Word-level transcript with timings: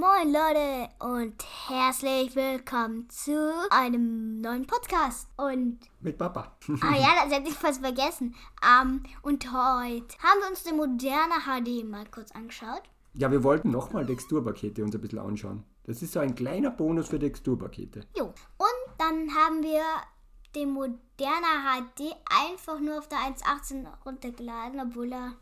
Moin 0.00 0.32
Leute 0.32 0.88
und 0.98 1.44
herzlich 1.68 2.34
willkommen 2.34 3.06
zu 3.10 3.52
einem 3.68 4.40
neuen 4.40 4.66
Podcast. 4.66 5.28
Und 5.36 5.78
Mit 6.00 6.16
Papa. 6.16 6.56
ah 6.80 6.96
ja, 6.96 7.22
das 7.22 7.36
hätte 7.36 7.50
ich 7.50 7.54
fast 7.54 7.82
vergessen. 7.82 8.34
Ähm, 8.64 9.02
und 9.20 9.44
heute 9.52 10.16
haben 10.22 10.40
wir 10.40 10.48
uns 10.48 10.62
die 10.62 10.72
moderne 10.72 11.34
HD 11.44 11.84
mal 11.86 12.06
kurz 12.10 12.32
angeschaut. 12.32 12.80
Ja, 13.12 13.30
wir 13.30 13.44
wollten 13.44 13.70
nochmal 13.70 14.06
Texturpakete 14.06 14.82
uns 14.82 14.94
ein 14.94 15.02
bisschen 15.02 15.18
anschauen. 15.18 15.64
Das 15.84 16.00
ist 16.00 16.14
so 16.14 16.20
ein 16.20 16.34
kleiner 16.34 16.70
Bonus 16.70 17.08
für 17.08 17.18
Texturpakete. 17.18 18.06
Jo. 18.16 18.24
Und 18.56 18.94
dann 18.96 19.28
haben 19.34 19.62
wir 19.62 19.82
den 20.54 20.70
moderne 20.70 21.02
HD 21.18 22.16
einfach 22.48 22.80
nur 22.80 22.96
auf 23.00 23.08
der 23.08 23.18
1.18 23.18 23.86
runtergeladen, 24.06 24.80
obwohl 24.80 25.12
er 25.12 25.34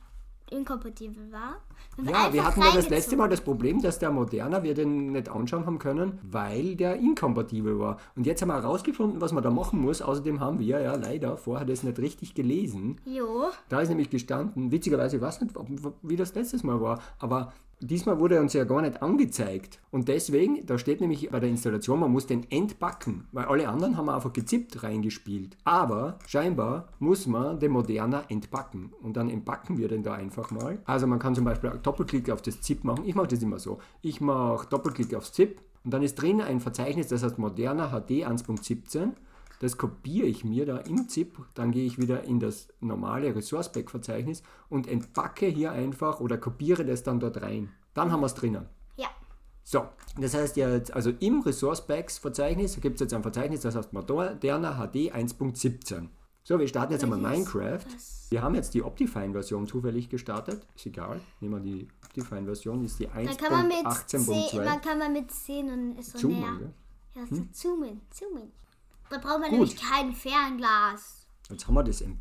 inkompatibel 0.51 1.31
war. 1.31 1.63
Ja, 2.03 2.33
wir 2.33 2.45
hatten 2.45 2.61
ja 2.61 2.73
das 2.73 2.89
letzte. 2.89 3.17
Mal 3.17 3.29
das 3.29 3.41
Problem, 3.41 3.83
dass 3.83 3.99
der 3.99 4.11
Moderner 4.11 4.63
wir 4.63 4.75
den 4.75 5.13
nicht 5.13 5.29
anschauen 5.29 5.67
haben 5.67 5.79
können, 5.79 6.19
weil 6.23 6.77
der 6.77 6.97
inkompatibel 6.97 7.79
war. 7.81 7.97
Und 8.15 8.27
jetzt 8.27 8.41
haben 8.43 8.49
wir 8.49 8.55
herausgefunden, 8.55 9.21
was 9.21 9.33
man 9.33 9.43
da 9.43 9.51
machen 9.51 9.81
muss. 9.81 10.03
Außerdem 10.03 10.39
haben 10.41 10.61
wir 10.61 10.81
ja 10.81 10.95
leider 10.95 11.37
vorher 11.37 11.67
das 11.67 11.83
nicht 11.83 11.99
richtig 11.99 12.35
gelesen. 12.35 13.01
Jo. 13.05 13.47
Da 13.69 13.81
ist 13.81 13.89
nämlich 13.89 14.11
gestanden, 14.11 14.71
witzigerweise, 14.71 15.17
ich 15.17 15.23
weiß 15.23 15.41
nicht, 15.41 15.55
wie 16.03 16.17
das 16.17 16.35
letztes 16.35 16.63
Mal 16.63 16.81
war, 16.81 17.01
aber 17.19 17.53
diesmal 17.81 18.19
wurde 18.19 18.41
uns 18.41 18.53
ja 18.53 18.65
gar 18.65 18.83
nicht 18.83 19.03
angezeigt. 19.03 19.81
Und 19.91 20.09
deswegen, 20.09 20.67
da 20.67 20.79
steht 20.79 21.01
nämlich 21.01 21.31
bei 21.31 21.41
der 21.41 21.49
Installation, 21.49 22.01
man 22.01 22.11
muss 22.11 22.27
den 22.27 22.51
entbacken, 22.51 23.27
weil 23.33 23.47
alle 23.47 23.69
anderen 23.69 23.97
haben 23.97 24.09
einfach 24.09 24.33
gezippt 24.33 24.83
reingespielt. 24.83 25.57
Aber 25.65 26.19
scheinbar 26.27 26.89
muss 26.99 27.27
man 27.27 27.59
den 27.61 27.73
Moderner 27.73 28.25
entbacken. 28.29 28.93
Und 29.01 29.17
dann 29.17 29.31
entbacken 29.31 29.79
wir 29.79 29.89
den 29.89 30.03
da 30.03 30.15
einfach 30.15 30.51
mal. 30.51 30.79
Also 30.85 31.07
man 31.07 31.19
kann 31.19 31.35
zum 31.35 31.45
Beispiel 31.45 31.68
Doppelklick 31.77 32.31
auf 32.31 32.43
das 32.43 32.61
ZIP 32.61 32.85
machen. 32.85 33.05
Ich 33.07 33.15
mache 33.15 33.29
das 33.29 33.43
immer 33.43 33.59
so. 33.59 33.79
Ich 34.03 34.21
mache 34.21 34.69
Doppelklick 34.69 35.15
aufs 35.15 35.33
ZIP 35.33 35.61
und 35.85 35.93
dann 35.93 36.03
ist 36.03 36.17
drin 36.17 36.41
ein 36.41 36.61
Verzeichnis, 36.61 37.09
das 37.09 37.23
heißt 37.23 37.39
Moderner 37.39 37.89
HD 37.91 38.27
1.17. 38.27 39.13
Das 39.61 39.77
kopiere 39.77 40.27
ich 40.27 40.45
mir 40.45 40.67
da 40.67 40.79
im 40.79 41.09
ZIP, 41.09 41.39
dann 41.55 41.73
gehe 41.73 41.85
ich 41.85 41.99
wieder 41.99 42.25
in 42.25 42.39
das 42.39 42.69
normale 42.81 43.35
Resource 43.35 43.73
Pack 43.73 43.91
Verzeichnis 43.91 44.43
und 44.69 44.87
entpacke 44.87 45.47
hier 45.47 45.73
einfach 45.73 46.21
oder 46.21 46.39
kopiere 46.39 46.85
das 46.85 47.03
dann 47.03 47.19
dort 47.19 47.43
rein. 47.43 47.71
Dann 47.95 48.13
haben 48.13 48.21
wir 48.21 48.27
es 48.27 48.35
drinnen. 48.35 48.67
Ja. 48.97 49.09
So, 49.65 49.89
das 50.21 50.35
heißt 50.35 50.57
jetzt, 50.57 50.93
also 50.93 51.11
im 51.19 51.41
Resource 51.41 51.87
Packs 51.87 52.19
Verzeichnis 52.19 52.81
gibt 52.81 52.97
es 52.97 53.01
jetzt 53.01 53.15
ein 53.15 53.23
Verzeichnis, 53.23 53.63
das 53.63 53.75
heißt 53.75 53.93
Moderna 53.93 54.75
HD 54.75 55.13
1.17. 55.13 56.09
So, 56.49 56.59
wir 56.59 56.67
starten 56.67 56.95
jetzt 56.95 57.05
einmal? 57.05 57.19
Minecraft. 57.19 57.85
Wir 58.31 58.41
haben 58.41 58.55
jetzt 58.55 58.73
die 58.73 58.83
Optifine-Version 58.83 59.67
zufällig 59.67 60.09
gestartet. 60.09 60.67
Ist 60.75 60.87
egal. 60.87 61.21
Nehmen 61.41 61.63
wir 61.63 61.73
die 61.73 61.89
Optifine-Version, 62.07 62.83
ist 62.87 62.99
die 62.99 63.05
Da 63.05 63.35
kann 63.35 63.53
man 63.53 63.69
mit 63.69 63.85
1.18.2. 63.85 64.49
10, 64.49 64.65
man 64.65 64.81
kann 64.81 64.99
man 64.99 65.13
mit 65.13 65.31
10 65.31 65.71
und 65.71 65.99
ist 65.99 66.13
so 66.13 66.19
Zoomen, 66.21 66.41
näher. 66.41 66.59
gell? 66.59 66.73
Ja, 67.17 67.27
so 67.27 67.45
zoomen, 67.53 68.01
zoomen. 68.09 68.51
Da 69.11 69.19
braucht 69.19 69.41
man 69.41 69.51
Gut. 69.51 69.59
nämlich 69.59 69.77
kein 69.77 70.15
Fernglas. 70.15 71.27
Jetzt 71.51 71.69
haben 71.69 71.75
wir 71.75 71.85
das. 71.85 72.01
Jetzt 72.01 72.17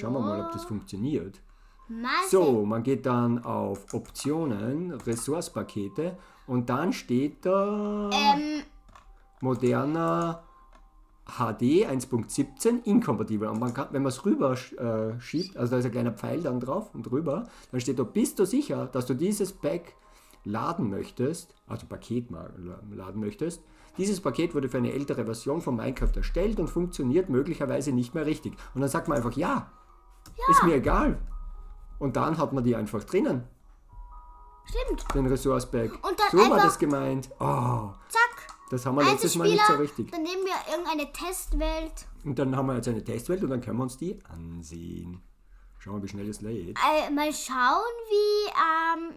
Schauen 0.00 0.12
wir 0.12 0.20
mal, 0.20 0.46
ob 0.46 0.50
das 0.50 0.64
funktioniert. 0.64 1.40
Mal 1.86 2.10
So, 2.28 2.66
man 2.66 2.82
geht 2.82 3.06
dann 3.06 3.44
auf 3.44 3.94
Optionen, 3.94 4.90
Ressourcepakete 4.90 6.18
und 6.48 6.68
dann 6.68 6.92
steht 6.92 7.46
da 7.46 8.10
Ähm, 8.12 8.64
moderner 9.40 10.42
HD 11.38 11.86
1.17 11.88 12.84
inkompatibel. 12.84 13.48
Und 13.48 13.60
man 13.60 13.74
kann, 13.74 13.88
wenn 13.90 14.02
man 14.02 14.10
es 14.10 14.24
rüber 14.24 14.52
äh, 14.52 15.20
schiebt, 15.20 15.56
also 15.56 15.72
da 15.72 15.78
ist 15.78 15.84
ein 15.84 15.92
kleiner 15.92 16.12
Pfeil 16.12 16.42
dann 16.42 16.60
drauf 16.60 16.94
und 16.94 17.10
rüber, 17.10 17.48
dann 17.70 17.80
steht 17.80 17.98
da, 17.98 18.04
bist 18.04 18.38
du 18.38 18.46
sicher, 18.46 18.86
dass 18.86 19.06
du 19.06 19.14
dieses 19.14 19.52
Pack 19.52 19.94
laden 20.44 20.90
möchtest, 20.90 21.54
also 21.66 21.86
Paket 21.86 22.30
mal 22.30 22.52
laden 22.90 23.20
möchtest. 23.20 23.62
Dieses 23.98 24.20
Paket 24.20 24.54
wurde 24.54 24.68
für 24.68 24.78
eine 24.78 24.92
ältere 24.92 25.24
Version 25.24 25.60
von 25.60 25.76
Minecraft 25.76 26.16
erstellt 26.16 26.58
und 26.60 26.68
funktioniert 26.68 27.28
möglicherweise 27.28 27.92
nicht 27.92 28.14
mehr 28.14 28.24
richtig. 28.24 28.54
Und 28.74 28.80
dann 28.80 28.90
sagt 28.90 29.08
man 29.08 29.18
einfach, 29.18 29.32
ja, 29.32 29.70
ist 30.48 30.62
mir 30.62 30.76
egal. 30.76 31.18
Und 31.98 32.16
dann 32.16 32.38
hat 32.38 32.52
man 32.52 32.64
die 32.64 32.74
einfach 32.76 33.04
drinnen, 33.04 33.44
stimmt. 34.64 35.04
den 35.14 35.26
Resource 35.26 35.66
Pack. 35.66 35.92
Und 36.02 36.18
dann 36.18 36.30
so 36.30 36.50
war 36.50 36.58
das 36.58 36.78
gemeint. 36.78 37.28
Oh. 37.40 37.90
Das 38.70 38.86
haben 38.86 38.94
wir 38.96 39.04
letztes 39.04 39.36
Mal 39.36 39.50
nicht 39.50 39.66
so 39.66 39.74
richtig. 39.74 40.10
dann 40.10 40.22
nehmen 40.22 40.42
wir 40.44 40.72
irgendeine 40.72 41.12
Testwelt. 41.12 42.06
Und 42.24 42.38
dann 42.38 42.56
haben 42.56 42.66
wir 42.66 42.76
jetzt 42.76 42.88
eine 42.88 43.04
Testwelt 43.04 43.42
und 43.44 43.50
dann 43.50 43.60
können 43.60 43.76
wir 43.78 43.82
uns 43.82 43.96
die 43.98 44.18
ansehen. 44.24 45.20
Schauen 45.78 45.96
wir, 45.96 46.02
wie 46.04 46.08
schnell 46.08 46.28
es 46.28 46.40
lädt. 46.42 46.78
Äh, 46.78 47.10
mal 47.10 47.32
schauen, 47.32 47.94
wie, 48.10 48.50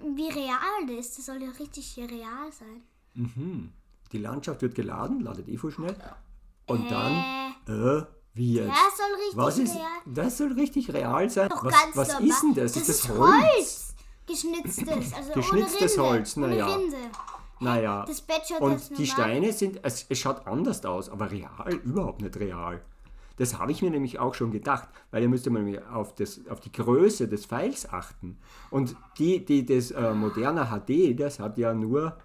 ähm, 0.09 0.16
wie 0.18 0.30
real 0.30 0.88
das 0.88 1.06
ist. 1.08 1.18
Das 1.19 1.25
soll 1.25 1.41
ja 1.44 1.50
richtig 1.59 1.97
real 1.97 2.52
sein. 2.52 3.74
Die 4.12 4.18
Landschaft 4.18 4.62
wird 4.62 4.74
geladen, 4.75 5.19
ladet 5.22 5.47
eh 5.50 5.58
voll 5.58 5.72
schnell. 5.72 5.96
Und 6.68 6.90
dann, 6.90 7.53
Äh, 7.68 7.72
äh, 7.72 8.06
wie 8.34 8.53
jetzt? 8.53 8.70
das 8.70 8.97
soll 8.97 9.16
richtig 9.16 9.38
Was 9.38 9.58
ist, 9.58 9.75
real 9.75 9.88
das 10.06 10.38
soll 10.38 10.52
richtig 10.53 10.94
real 10.94 11.30
sein. 11.30 11.50
Doch 11.50 11.66
Was, 11.66 11.74
ganz 11.74 11.96
was 11.96 12.08
normal. 12.14 12.28
ist 12.30 12.41
denn 12.41 12.53
das? 12.56 12.72
Das 12.74 12.81
ist 12.88 12.90
das 12.90 13.09
ist 13.12 13.18
Holz? 13.18 13.44
Holz. 13.56 13.96
Geschnitztes, 14.25 15.14
also 15.14 15.34
Geschnitztes 15.34 15.97
ohne 15.97 16.03
Rinde. 16.08 16.18
Holz, 16.18 16.35
na 16.38 16.46
ohne. 16.47 16.66
Rinde. 16.78 16.97
Naja. 17.63 18.06
Das 18.06 18.22
Bett 18.22 18.41
schaut 18.47 18.62
Und 18.62 18.90
die 18.90 18.94
normal. 18.94 19.07
Steine 19.07 19.53
sind, 19.53 19.79
es, 19.84 20.06
es 20.09 20.19
schaut 20.19 20.46
anders 20.47 20.84
aus, 20.85 21.09
aber 21.09 21.31
real, 21.31 21.74
überhaupt 21.84 22.22
nicht 22.22 22.38
real. 22.38 22.81
Das 23.38 23.57
habe 23.57 23.72
ich 23.72 23.81
mir 23.81 23.90
nämlich 23.90 24.19
auch 24.19 24.35
schon 24.35 24.51
gedacht, 24.51 24.88
weil 25.09 25.24
ihr 25.24 25.29
müsst 25.29 25.50
mal 25.50 25.84
auf, 25.91 26.13
das, 26.13 26.41
auf 26.50 26.59
die 26.59 26.72
Größe 26.72 27.28
des 27.28 27.47
Pfeils 27.47 27.90
achten. 27.91 28.38
Und 28.69 28.96
die, 29.18 29.44
die 29.44 29.66
das 29.66 29.90
äh, 29.91 30.13
moderne 30.13 30.66
HD, 30.68 31.19
das 31.19 31.40
hat 31.40 31.57
ja 31.57 31.73
nur 31.73 32.16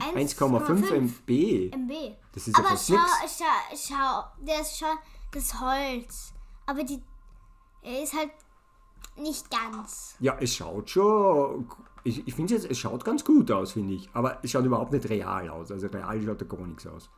1,5 0.00 0.90
MB. 0.94 1.74
MB. 1.74 2.16
Das 2.32 2.48
ist 2.48 2.56
ja 2.56 2.64
Aber 2.64 2.70
fast 2.70 2.88
schau, 2.88 2.94
nix. 2.94 3.38
schau, 3.38 3.94
schau, 3.94 4.44
der 4.46 4.60
ist 4.60 4.78
schon 4.78 4.96
das 5.32 5.60
Holz. 5.60 6.32
Aber 6.66 6.82
die, 6.82 7.02
er 7.82 8.02
ist 8.02 8.14
halt 8.14 8.30
nicht 9.16 9.50
ganz. 9.50 10.14
Ja, 10.20 10.36
es 10.40 10.54
schaut 10.54 10.88
schon. 10.90 11.68
Ich, 12.08 12.26
ich 12.26 12.34
finde 12.34 12.54
jetzt, 12.54 12.70
es 12.70 12.78
schaut 12.78 13.04
ganz 13.04 13.22
gut 13.24 13.50
aus, 13.50 13.72
finde 13.72 13.94
ich. 13.94 14.08
Aber 14.14 14.38
es 14.42 14.50
schaut 14.50 14.64
überhaupt 14.64 14.92
nicht 14.92 15.08
real 15.10 15.48
aus. 15.50 15.70
Also 15.70 15.86
real 15.88 16.20
schaut 16.22 16.40
da 16.40 16.44
gar 16.46 16.66
nichts 16.66 16.86
aus. 16.86 17.10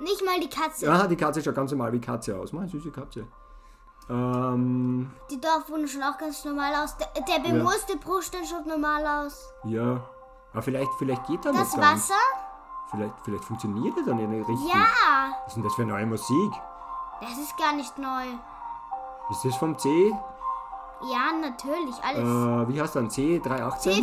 Nicht 0.00 0.24
mal 0.24 0.38
die 0.40 0.48
Katze. 0.48 0.86
Ja, 0.86 1.06
die 1.06 1.16
Katze 1.16 1.42
schaut 1.42 1.54
ganz 1.54 1.70
normal 1.72 1.92
wie 1.92 2.00
Katze 2.00 2.38
aus. 2.38 2.52
Meine 2.52 2.68
süße 2.68 2.90
Katze. 2.90 3.26
Ähm, 4.08 5.10
Die 5.30 5.40
Dorfwunde 5.40 5.86
schaut 5.88 6.02
auch 6.14 6.18
ganz 6.18 6.44
normal 6.44 6.74
aus. 6.76 6.96
Der, 6.96 7.08
der 7.22 7.40
bemooste 7.48 7.96
Bruchstein 7.98 8.44
schaut 8.44 8.66
normal 8.66 9.06
aus. 9.06 9.52
ja. 9.64 10.00
Aber 10.54 10.62
vielleicht, 10.62 10.90
vielleicht 10.98 11.26
geht 11.26 11.44
da 11.44 11.52
Das 11.52 11.60
nicht 11.60 11.76
ganz. 11.82 12.08
Wasser? 12.08 12.20
Vielleicht, 12.90 13.12
vielleicht 13.22 13.44
funktioniert 13.44 13.94
er 13.98 14.04
dann 14.04 14.16
nicht 14.16 14.48
richtig. 14.48 14.72
Ja, 14.74 14.86
Was 15.44 15.48
ist 15.48 15.54
denn 15.56 15.62
das 15.62 15.74
für 15.74 15.84
neue 15.84 16.06
Musik? 16.06 16.52
das 17.20 17.32
ist 17.38 17.54
gar 17.58 17.74
nicht 17.74 17.98
neu. 17.98 18.24
Ist 19.30 19.44
das 19.44 19.54
vom 19.56 19.76
C? 19.78 20.10
Ja, 21.02 21.32
natürlich, 21.40 21.94
alles. 22.02 22.18
Äh, 22.18 22.68
wie 22.74 22.80
heißt 22.80 22.96
dann? 22.96 23.08
C318? 23.08 24.02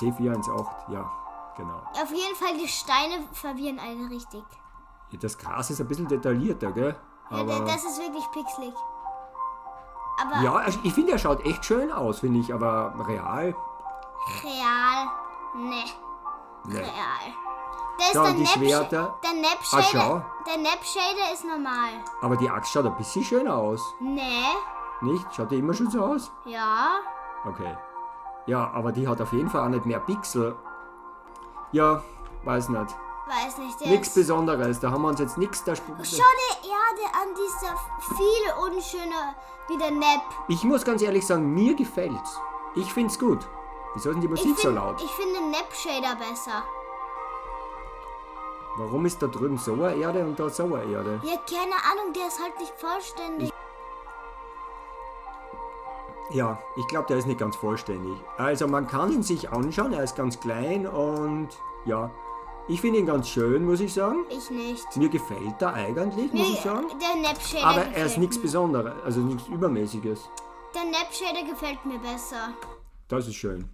C418, 0.00 0.66
ja, 0.92 1.10
genau. 1.56 1.82
Auf 2.02 2.10
jeden 2.12 2.34
Fall, 2.36 2.56
die 2.58 2.68
Steine 2.68 3.26
verwirren 3.32 3.78
alle 3.78 4.08
richtig. 4.10 4.42
Das 5.20 5.36
Gras 5.36 5.68
ist 5.68 5.80
ein 5.80 5.88
bisschen 5.88 6.08
detaillierter, 6.08 6.72
gell? 6.72 6.96
Ja, 7.30 7.36
Aber, 7.38 7.58
da- 7.58 7.64
das 7.66 7.84
ist 7.84 7.98
wirklich 8.00 8.24
pixelig. 8.30 8.72
Aber 10.20 10.42
ja, 10.42 10.54
also 10.54 10.78
ich 10.82 10.92
finde, 10.94 11.12
er 11.12 11.18
schaut 11.18 11.44
echt 11.44 11.64
schön 11.64 11.90
aus, 11.92 12.20
finde 12.20 12.40
ich, 12.40 12.52
aber 12.52 12.94
real, 13.06 13.54
real, 14.44 15.06
ne, 15.54 15.84
ne. 16.64 16.78
real. 16.78 17.34
Der 17.98 18.06
ist 18.06 18.12
Schau, 18.14 18.22
der 18.24 18.32
die 18.32 18.42
Nap 18.42 18.48
Schwerter. 18.52 19.14
Der 19.22 19.32
Nap 19.42 19.58
Ah. 19.72 20.24
Der 20.46 21.32
ist 21.34 21.44
normal. 21.44 21.90
Aber 22.22 22.36
die 22.36 22.48
Axt 22.48 22.72
schaut 22.72 22.86
ein 22.86 22.96
bisschen 22.96 23.22
schön 23.24 23.48
aus, 23.48 23.80
Ne, 24.00 24.44
nicht? 25.02 25.26
Schaut 25.34 25.50
die 25.50 25.58
immer 25.58 25.74
schon 25.74 25.90
so 25.90 26.02
aus? 26.04 26.30
ja. 26.46 27.00
Okay. 27.44 27.76
Ja, 28.46 28.70
aber 28.72 28.90
die 28.92 29.06
hat 29.06 29.20
auf 29.20 29.32
jeden 29.32 29.48
Fall 29.50 29.62
auch 29.62 29.68
nicht 29.68 29.84
mehr 29.86 30.00
Pixel. 30.00 30.54
Ja, 31.72 32.02
weiß 32.44 32.68
nicht. 32.70 32.94
Weiß 33.28 33.58
nicht. 33.58 33.80
Der 33.80 33.88
Nichts 33.88 34.14
Besonderes, 34.14 34.80
da 34.80 34.90
haben 34.90 35.02
wir 35.02 35.08
uns 35.08 35.20
jetzt 35.20 35.38
nichts 35.38 35.62
da. 35.64 35.74
Schau 35.76 35.82
der 35.92 36.70
Erde 36.70 37.14
an, 37.20 37.28
die 37.36 37.46
ist 37.46 37.62
ja 37.62 37.76
viel 38.16 38.76
unschöner 38.76 39.34
wie 39.68 39.78
der 39.78 39.90
Nap. 39.92 40.22
Ich 40.48 40.64
muss 40.64 40.84
ganz 40.84 41.02
ehrlich 41.02 41.24
sagen, 41.26 41.52
mir 41.54 41.74
gefällt's. 41.74 42.40
Ich 42.74 42.92
find's 42.92 43.16
gut. 43.18 43.46
Wieso 43.94 44.10
ist 44.10 44.14
denn 44.14 44.20
die 44.22 44.26
Ich 44.26 44.30
Musik 44.44 44.56
so 44.56 44.68
finde 44.68 44.80
laut? 44.80 45.00
find 45.00 45.36
den 45.36 45.50
Nap 45.52 45.72
Shader 45.72 46.16
besser. 46.16 46.62
Warum 48.78 49.04
ist 49.06 49.22
da 49.22 49.26
drüben 49.26 49.58
so 49.58 49.74
eine 49.74 49.94
Erde 49.94 50.24
und 50.24 50.38
da 50.40 50.48
so 50.48 50.64
eine 50.64 50.82
Erde? 50.84 51.20
Ja, 51.22 51.36
keine 51.48 51.74
Ahnung, 51.90 52.12
der 52.14 52.26
ist 52.28 52.40
halt 52.42 52.58
nicht 52.58 52.72
vollständig. 52.78 53.52
Ja, 56.34 56.58
ich 56.76 56.86
glaube, 56.88 57.06
der 57.08 57.18
ist 57.18 57.26
nicht 57.26 57.40
ganz 57.40 57.56
vollständig. 57.56 58.16
Also 58.38 58.66
man 58.66 58.86
kann 58.86 59.12
ihn 59.12 59.22
sich 59.22 59.50
anschauen, 59.50 59.92
er 59.92 60.02
ist 60.04 60.16
ganz 60.16 60.40
klein 60.40 60.86
und 60.86 61.48
ja, 61.84 62.10
ich 62.68 62.80
finde 62.80 63.00
ihn 63.00 63.06
ganz 63.06 63.28
schön, 63.28 63.64
muss 63.66 63.80
ich 63.80 63.92
sagen. 63.92 64.24
Ich 64.30 64.50
nicht. 64.50 64.96
Mir 64.96 65.08
gefällt 65.08 65.60
er 65.60 65.74
eigentlich, 65.74 66.32
muss 66.32 66.48
ich 66.48 66.60
sagen. 66.60 66.86
Der 67.00 67.20
Nap 67.20 67.40
Shader 67.42 67.66
Aber 67.66 67.84
er 67.94 68.06
ist 68.06 68.18
nichts. 68.18 68.40
Besonderes, 68.40 68.94
also 69.04 69.20
nichts 69.20 69.46
Übermäßiges. 69.48 70.20
Der 70.74 70.84
Nap 70.84 71.12
Shader 71.12 71.44
gefällt 71.48 71.84
mir 71.84 71.98
besser. 71.98 72.54
Das 73.08 73.26
ist 73.26 73.34
schön. 73.34 73.68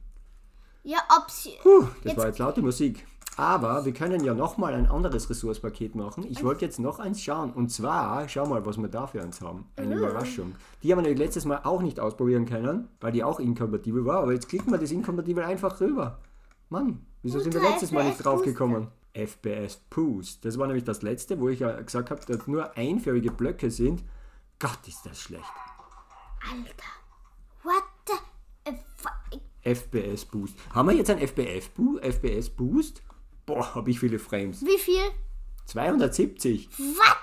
Ja, 0.82 0.98
ob 1.16 1.30
sie. 1.30 1.52
Puh, 1.62 1.82
das 2.02 2.12
Jetzt- 2.12 2.16
war 2.16 2.26
jetzt 2.26 2.38
laute 2.38 2.62
Musik. 2.62 3.06
Aber 3.38 3.84
wir 3.84 3.92
können 3.92 4.24
ja 4.24 4.34
nochmal 4.34 4.74
ein 4.74 4.88
anderes 4.88 5.30
Ressourcepaket 5.30 5.94
machen. 5.94 6.26
Ich 6.28 6.42
wollte 6.42 6.64
jetzt 6.64 6.80
noch 6.80 6.98
eins 6.98 7.22
schauen. 7.22 7.52
Und 7.52 7.70
zwar, 7.70 8.28
schau 8.28 8.44
mal, 8.46 8.66
was 8.66 8.78
wir 8.78 8.88
da 8.88 9.06
für 9.06 9.22
eins 9.22 9.40
haben. 9.40 9.66
Eine 9.76 9.94
Überraschung. 9.94 10.56
Die 10.82 10.90
haben 10.90 10.98
wir 10.98 11.02
nämlich 11.02 11.20
letztes 11.20 11.44
Mal 11.44 11.60
auch 11.62 11.80
nicht 11.80 12.00
ausprobieren 12.00 12.46
können, 12.46 12.88
weil 13.00 13.12
die 13.12 13.22
auch 13.22 13.38
inkompatibel 13.38 14.04
war. 14.04 14.24
Aber 14.24 14.32
jetzt 14.32 14.48
klicken 14.48 14.72
wir 14.72 14.78
das 14.78 14.90
inkompatibel 14.90 15.44
einfach 15.44 15.80
rüber. 15.80 16.18
Mann, 16.68 17.06
wieso 17.22 17.38
sind 17.38 17.54
wir 17.54 17.62
letztes 17.62 17.92
Mal 17.92 18.06
nicht 18.06 18.16
FPS 18.16 18.24
drauf 18.24 18.42
gekommen? 18.42 18.88
FPS 19.12 19.76
Boost. 19.88 20.44
Das 20.44 20.58
war 20.58 20.66
nämlich 20.66 20.82
das 20.82 21.02
letzte, 21.02 21.38
wo 21.38 21.48
ich 21.48 21.60
ja 21.60 21.80
gesagt 21.80 22.10
habe, 22.10 22.20
dass 22.26 22.44
nur 22.48 22.76
einförmige 22.76 23.30
Blöcke 23.30 23.70
sind. 23.70 24.02
Gott, 24.58 24.80
ist 24.88 25.06
das 25.06 25.20
schlecht. 25.20 25.44
Alter. 26.42 26.88
What 27.62 27.84
the. 28.08 28.14
FPS 29.62 30.24
Boost. 30.24 30.56
Haben 30.74 30.88
wir 30.88 30.96
jetzt 30.96 31.10
ein 31.10 31.18
FPS 31.18 32.48
Boost? 32.50 33.02
Boah, 33.48 33.74
habe 33.74 33.90
ich 33.90 33.98
viele 33.98 34.18
Frames. 34.18 34.62
Wie 34.62 34.76
viel? 34.78 35.00
270. 35.64 36.68
Was? 36.78 37.16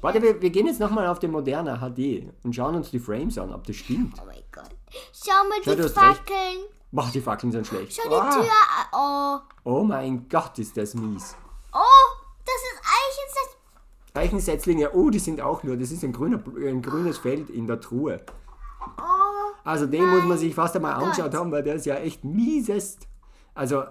Warte, 0.00 0.22
wir, 0.22 0.40
wir 0.40 0.48
gehen 0.48 0.66
jetzt 0.66 0.80
nochmal 0.80 1.06
auf 1.06 1.18
den 1.18 1.30
moderner 1.30 1.78
HD 1.78 2.32
und 2.42 2.54
schauen 2.54 2.74
uns 2.76 2.90
die 2.90 2.98
Frames 2.98 3.36
an, 3.36 3.52
ob 3.52 3.66
das 3.66 3.76
stimmt. 3.76 4.14
Oh 4.18 4.24
mein 4.24 4.42
Gott. 4.50 4.70
Schau 5.12 5.32
mal 5.48 5.58
Schau, 5.62 5.74
die. 5.74 5.82
Fackeln. 5.88 6.64
Boah, 6.90 7.10
die 7.12 7.20
Fackeln 7.20 7.52
sind 7.52 7.66
schlecht. 7.66 8.00
Schau 8.02 8.08
die 8.08 8.14
Ah, 8.14 8.30
Tür 8.30 8.42
an. 8.42 9.44
Oh. 9.64 9.70
Oh 9.80 9.84
mein 9.84 10.26
Gott, 10.30 10.58
ist 10.58 10.76
das 10.78 10.94
mies. 10.94 11.36
Oh, 11.74 11.78
das 12.46 12.54
ist 12.54 12.80
Eichensetz. 12.80 13.56
Eichensetzlinge, 14.14 14.92
oh, 14.94 15.10
die 15.10 15.18
sind 15.18 15.42
auch 15.42 15.62
nur, 15.62 15.76
das 15.76 15.90
ist 15.90 16.02
ein, 16.04 16.12
grüner, 16.12 16.42
ein 16.56 16.80
grünes 16.80 17.18
Feld 17.18 17.50
in 17.50 17.66
der 17.66 17.80
Truhe. 17.80 18.24
Oh. 18.98 19.02
Also 19.62 19.86
den 19.86 20.08
muss 20.08 20.24
man 20.24 20.38
sich 20.38 20.54
fast 20.54 20.74
einmal 20.74 20.94
angeschaut 20.94 21.34
haben, 21.34 21.52
weil 21.52 21.62
der 21.62 21.74
ist 21.74 21.84
ja 21.86 21.96
echt 21.96 22.24
miesest. 22.24 23.06
Also 23.54 23.84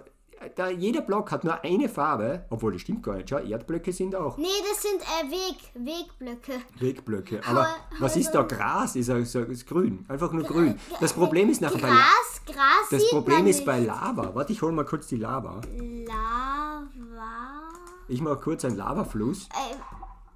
da, 0.56 0.70
jeder 0.70 1.02
Block 1.02 1.32
hat 1.32 1.44
nur 1.44 1.62
eine 1.64 1.90
Farbe, 1.90 2.46
obwohl 2.50 2.72
das 2.72 2.82
stimmt 2.82 3.04
gar 3.04 3.16
nicht. 3.16 3.30
Schau, 3.30 3.40
Erdblöcke 3.40 3.92
sind 3.92 4.16
auch 4.16 4.38
Nee, 4.38 4.48
das 4.70 4.82
sind 4.82 5.02
äh, 5.02 5.30
Weg, 5.32 5.58
Wegblöcke. 5.74 6.62
Wegblöcke. 6.80 7.42
Aber 7.46 7.68
was 8.00 8.16
ist 8.16 8.32
da? 8.32 8.44
Gras 8.44 8.96
ist, 8.96 9.10
ist, 9.10 9.36
ist 9.36 9.68
grün. 9.68 10.06
Einfach 10.08 10.32
nur 10.32 10.44
grün. 10.44 10.80
Das 11.02 11.12
Problem 11.12 11.50
ist 11.50 11.60
nachher 11.62 11.80
bei 11.80 11.90
La 11.90 11.96
Gras, 11.96 12.42
Gras 12.46 12.90
Das 12.90 13.10
Problem 13.10 13.48
ist 13.48 13.58
nicht. 13.58 13.66
bei 13.66 13.80
Lava. 13.80 14.34
Warte, 14.34 14.54
ich 14.54 14.62
hole 14.62 14.72
mal 14.72 14.86
kurz 14.86 15.08
die 15.08 15.18
Lava. 15.18 15.60
Lava. 15.70 17.62
Ich 18.08 18.22
mache 18.22 18.38
kurz 18.38 18.64
einen 18.66 18.78
Lavafluss. 18.78 19.48
Äh, 19.50 19.76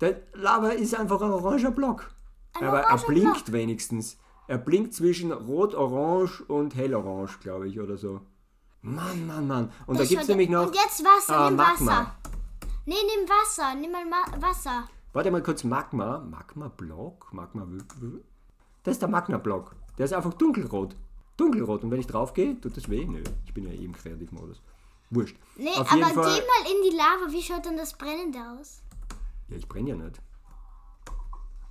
Der 0.02 0.22
Lava 0.34 0.70
ist 0.70 0.94
einfach 1.00 1.22
ein 1.22 1.32
oranger 1.32 1.72
Block. 1.72 2.12
Ein 2.60 2.68
Aber 2.68 2.82
er 2.82 2.98
blinkt 2.98 3.52
wenigstens. 3.54 4.18
Er 4.48 4.58
blinkt 4.58 4.94
zwischen 4.94 5.32
Rot, 5.32 5.74
Orange 5.74 6.42
und 6.48 6.76
Hellorange, 6.76 7.30
glaube 7.42 7.70
ich, 7.70 7.80
oder 7.80 7.96
so. 7.98 8.20
Mann, 8.84 9.26
Mann, 9.26 9.48
Mann. 9.48 9.72
Und 9.88 10.00
da 10.00 10.06
gibt 10.06 10.22
es 10.22 10.28
nämlich 10.28 10.50
noch. 10.50 10.68
Und 10.68 10.76
jetzt 10.76 11.04
Wasser, 11.04 11.38
Ah, 11.38 11.46
nimm 11.50 11.58
Magma. 11.58 11.92
Wasser. 11.92 12.16
Nee, 12.86 12.96
nimm 12.96 13.28
Wasser, 13.30 13.76
nimm 13.76 13.92
mal 13.92 14.06
Ma 14.06 14.24
Wasser. 14.40 14.90
Warte 15.14 15.32
mal 15.32 15.42
kurz, 15.42 15.64
Magma. 15.64 16.20
Magma-Block? 16.20 17.32
Magma. 17.34 17.66
Das 18.84 18.94
ist 18.94 19.02
der 19.02 19.10
Magma-Block. 19.10 19.76
Der 19.98 20.06
ist 20.06 20.14
einfach 20.14 20.34
dunkelrot. 20.34 20.96
Dunkelrot. 21.38 21.84
Und 21.84 21.92
wenn 21.92 22.00
ich 22.00 22.08
drauf 22.08 22.34
gehe, 22.34 22.60
tut 22.60 22.76
das 22.76 22.90
weh? 22.90 23.06
Nö, 23.06 23.24
ich 23.46 23.54
bin 23.54 23.66
ja 23.66 23.72
eh 23.72 23.86
im 23.86 23.94
Kreativmodus. 23.94 24.62
Wurscht. 25.12 25.38
Nee, 25.56 25.70
Auf 25.72 25.90
aber 25.92 25.96
jeden 25.98 26.10
geh 26.10 26.14
Fall. 26.16 26.24
mal 26.24 26.72
in 26.72 26.90
die 26.92 26.96
Lava. 26.98 27.32
Wie 27.32 27.42
schaut 27.42 27.66
dann 27.66 27.78
das 27.78 27.94
Brennende 27.94 28.40
aus? 28.60 28.82
Ja, 29.48 29.58
ich 29.58 29.68
brenne 29.68 29.90
ja 29.92 29.96
nicht. 29.96 30.20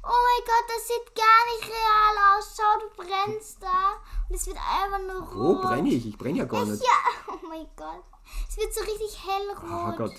Oh 0.05 0.09
mein 0.09 0.45
Gott, 0.45 0.67
das 0.69 0.89
sieht 0.89 1.15
gar 1.15 1.43
nicht 1.53 1.69
real 1.69 2.39
aus. 2.39 2.57
Schau, 2.57 2.81
du 2.81 3.03
brennst 3.03 3.63
da. 3.63 3.93
Und 4.29 4.35
es 4.35 4.47
wird 4.47 4.57
einfach 4.57 4.99
nur 5.01 5.33
Wo 5.35 5.53
rot. 5.53 5.63
brenne 5.63 5.89
ich? 5.91 6.07
Ich 6.07 6.19
brenne 6.19 6.39
ja 6.39 6.45
gar 6.45 6.65
nicht. 6.65 6.83
Ja, 6.83 6.89
oh 7.33 7.47
mein 7.49 7.67
Gott. 7.77 8.03
Es 8.49 8.57
wird 8.57 8.75
so 8.75 8.81
richtig 8.81 9.23
Oh 9.25 9.31
hellrot. 9.31 9.97
Gott, 9.97 10.15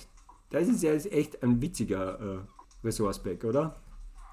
das 0.52 0.68
ist 0.68 0.84
ja 0.84 0.94
echt 0.94 1.42
ein 1.44 1.62
witziger 1.62 2.20
äh, 2.20 2.40
Resource-Pack, 2.84 3.44
oder? 3.44 3.82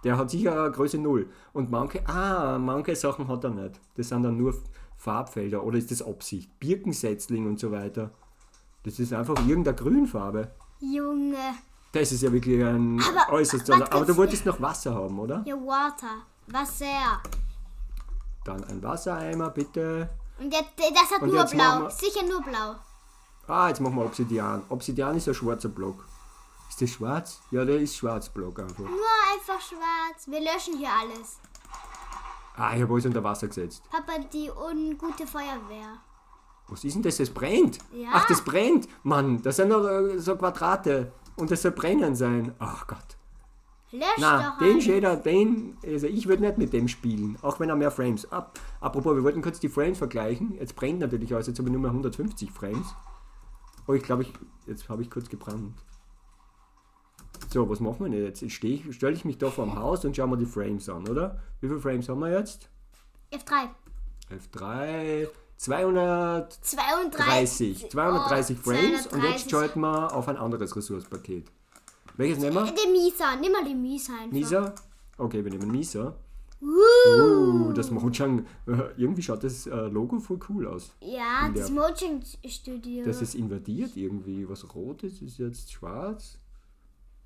Der 0.04 0.16
hat 0.16 0.30
sicher 0.30 0.70
Größe 0.70 0.98
0. 0.98 1.28
Und 1.52 1.70
manche, 1.70 2.06
ah, 2.08 2.58
manche 2.58 2.94
Sachen 2.96 3.28
hat 3.28 3.44
er 3.44 3.50
nicht. 3.50 3.80
Das 3.96 4.08
sind 4.08 4.22
dann 4.22 4.36
nur 4.36 4.54
Farbfelder 4.96 5.64
oder 5.64 5.78
ist 5.78 5.90
das 5.90 6.02
Absicht? 6.02 6.58
Birkensetzling 6.60 7.46
und 7.46 7.58
so 7.58 7.70
weiter. 7.72 8.10
Das 8.84 8.98
ist 8.98 9.12
einfach 9.12 9.36
irgendeine 9.46 9.76
Grünfarbe. 9.76 10.52
Junge. 10.80 11.36
Das 11.92 12.12
ist 12.12 12.22
ja 12.22 12.32
wirklich 12.32 12.62
ein 12.64 13.00
Aber, 13.02 13.32
äußerst 13.34 13.66
toller. 13.66 13.92
Aber 13.92 14.04
du 14.04 14.16
wolltest 14.16 14.46
noch 14.46 14.60
Wasser 14.60 14.94
haben, 14.94 15.18
oder? 15.18 15.42
Ja, 15.44 15.54
Water. 15.56 16.22
Wasser. 16.46 17.20
Dann 18.44 18.62
ein 18.64 18.82
Wassereimer, 18.82 19.50
bitte. 19.50 20.08
Und 20.38 20.52
jetzt, 20.52 20.70
das 20.78 21.10
hat 21.10 21.22
Und 21.22 21.32
nur 21.34 21.44
blau. 21.44 21.80
wir- 21.82 21.90
Sicher 21.90 22.24
nur 22.26 22.42
blau. 22.42 22.76
Ah, 23.46 23.68
jetzt 23.68 23.80
machen 23.80 23.96
wir 23.96 24.04
Obsidian. 24.04 24.62
Obsidian 24.68 25.16
ist 25.16 25.28
ein 25.28 25.34
schwarzer 25.34 25.68
Block. 25.68 26.04
Ist 26.68 26.80
das 26.80 26.90
schwarz? 26.90 27.40
Ja, 27.50 27.64
der 27.64 27.78
ist 27.78 27.96
schwarz 27.96 28.28
Block 28.28 28.60
einfach. 28.60 28.78
Nur 28.78 28.90
einfach 29.32 29.60
schwarz. 29.60 30.26
Wir 30.28 30.40
löschen 30.40 30.78
hier 30.78 30.88
alles. 30.88 31.38
Ah, 32.56 32.74
ich 32.76 32.82
habe 32.82 32.92
alles 32.92 33.06
unter 33.06 33.24
Wasser 33.24 33.48
gesetzt. 33.48 33.82
Papa, 33.90 34.18
die 34.32 34.48
ungute 34.50 35.26
Feuerwehr. 35.26 35.98
Was 36.68 36.84
ist 36.84 36.94
denn 36.94 37.02
das? 37.02 37.16
Das 37.16 37.30
brennt. 37.30 37.78
Ja. 37.92 38.10
Ach, 38.12 38.26
das 38.26 38.42
brennt. 38.42 38.88
Mann, 39.02 39.42
das 39.42 39.56
sind 39.56 39.70
doch 39.70 39.84
äh, 39.84 40.18
so 40.20 40.36
Quadrate. 40.36 41.12
Und 41.40 41.50
das 41.50 41.62
soll 41.62 41.72
brennen 41.72 42.14
sein. 42.14 42.54
Ach 42.58 42.86
Gott. 42.86 43.16
Lösch 43.92 44.06
Na, 44.18 44.56
den. 44.60 44.80
Shader, 44.80 45.16
den, 45.16 45.76
also 45.84 46.06
ich 46.06 46.28
würde 46.28 46.42
nicht 46.44 46.58
mit 46.58 46.72
dem 46.72 46.86
spielen. 46.86 47.36
Auch 47.42 47.58
wenn 47.58 47.68
er 47.70 47.76
mehr 47.76 47.90
Frames. 47.90 48.30
Ab, 48.30 48.58
apropos, 48.80 49.16
wir 49.16 49.24
wollten 49.24 49.42
kurz 49.42 49.58
die 49.58 49.68
Frames 49.68 49.98
vergleichen. 49.98 50.54
Jetzt 50.54 50.76
brennt 50.76 51.00
natürlich 51.00 51.34
alles. 51.34 51.48
Jetzt 51.48 51.58
habe 51.58 51.68
ich 51.68 51.72
nur 51.72 51.82
mehr 51.82 51.90
150 51.90 52.52
Frames. 52.52 52.94
Oh, 53.88 53.94
ich 53.94 54.02
glaube, 54.04 54.22
ich, 54.22 54.32
jetzt 54.66 54.88
habe 54.88 55.02
ich 55.02 55.10
kurz 55.10 55.28
gebrannt. 55.28 55.74
So, 57.48 57.68
was 57.68 57.80
machen 57.80 58.04
wir 58.04 58.10
denn 58.10 58.22
jetzt? 58.24 58.42
Jetzt 58.42 58.62
ich- 58.62 58.94
stelle 58.94 59.14
ich 59.14 59.24
mich 59.24 59.38
da 59.38 59.50
vor 59.50 59.64
dem 59.64 59.74
Haus 59.76 60.04
und 60.04 60.14
schauen 60.14 60.30
wir 60.30 60.36
die 60.36 60.46
Frames 60.46 60.88
an, 60.88 61.08
oder? 61.08 61.40
Wie 61.60 61.66
viele 61.66 61.80
Frames 61.80 62.08
haben 62.08 62.20
wir 62.20 62.30
jetzt? 62.30 62.70
F3. 63.32 63.70
F3, 64.30 65.26
200. 65.60 66.58
32. 66.64 67.10
30, 67.10 67.90
230 67.90 68.56
Oh, 68.58 68.62
Frames 68.62 69.06
und 69.06 69.20
230. 69.20 69.30
jetzt 69.30 69.50
schalten 69.50 69.80
wir 69.80 70.14
auf 70.14 70.26
ein 70.28 70.38
anderes 70.38 70.74
Ressourcepaket. 70.74 71.50
Welches 72.16 72.38
nehmen 72.38 72.54
wir? 72.54 72.72
Den 72.72 72.92
Misa. 72.92 73.36
Nimm 73.36 73.52
mal 73.52 73.62
den 73.62 73.82
Misa 73.82 74.14
einfach. 74.14 74.32
Misa? 74.32 74.74
Okay, 75.18 75.44
wir 75.44 75.50
nehmen 75.50 75.70
Misa. 75.70 76.14
Uh. 76.62 77.66
Uh, 77.68 77.72
das 77.74 77.90
Mojang, 77.90 78.46
äh, 78.66 78.72
irgendwie 78.96 79.22
schaut 79.22 79.44
das 79.44 79.66
äh, 79.66 79.74
Logo 79.88 80.18
voll 80.18 80.38
cool 80.48 80.66
aus. 80.66 80.92
Ja, 81.00 81.46
In 81.48 81.54
das 81.54 81.70
Mojang 81.70 82.22
Studio. 82.46 83.04
Das 83.04 83.20
ist 83.20 83.34
invertiert 83.34 83.94
irgendwie. 83.96 84.48
Was 84.48 84.74
rot 84.74 85.02
ist, 85.02 85.20
ist 85.20 85.36
jetzt 85.36 85.70
schwarz 85.70 86.38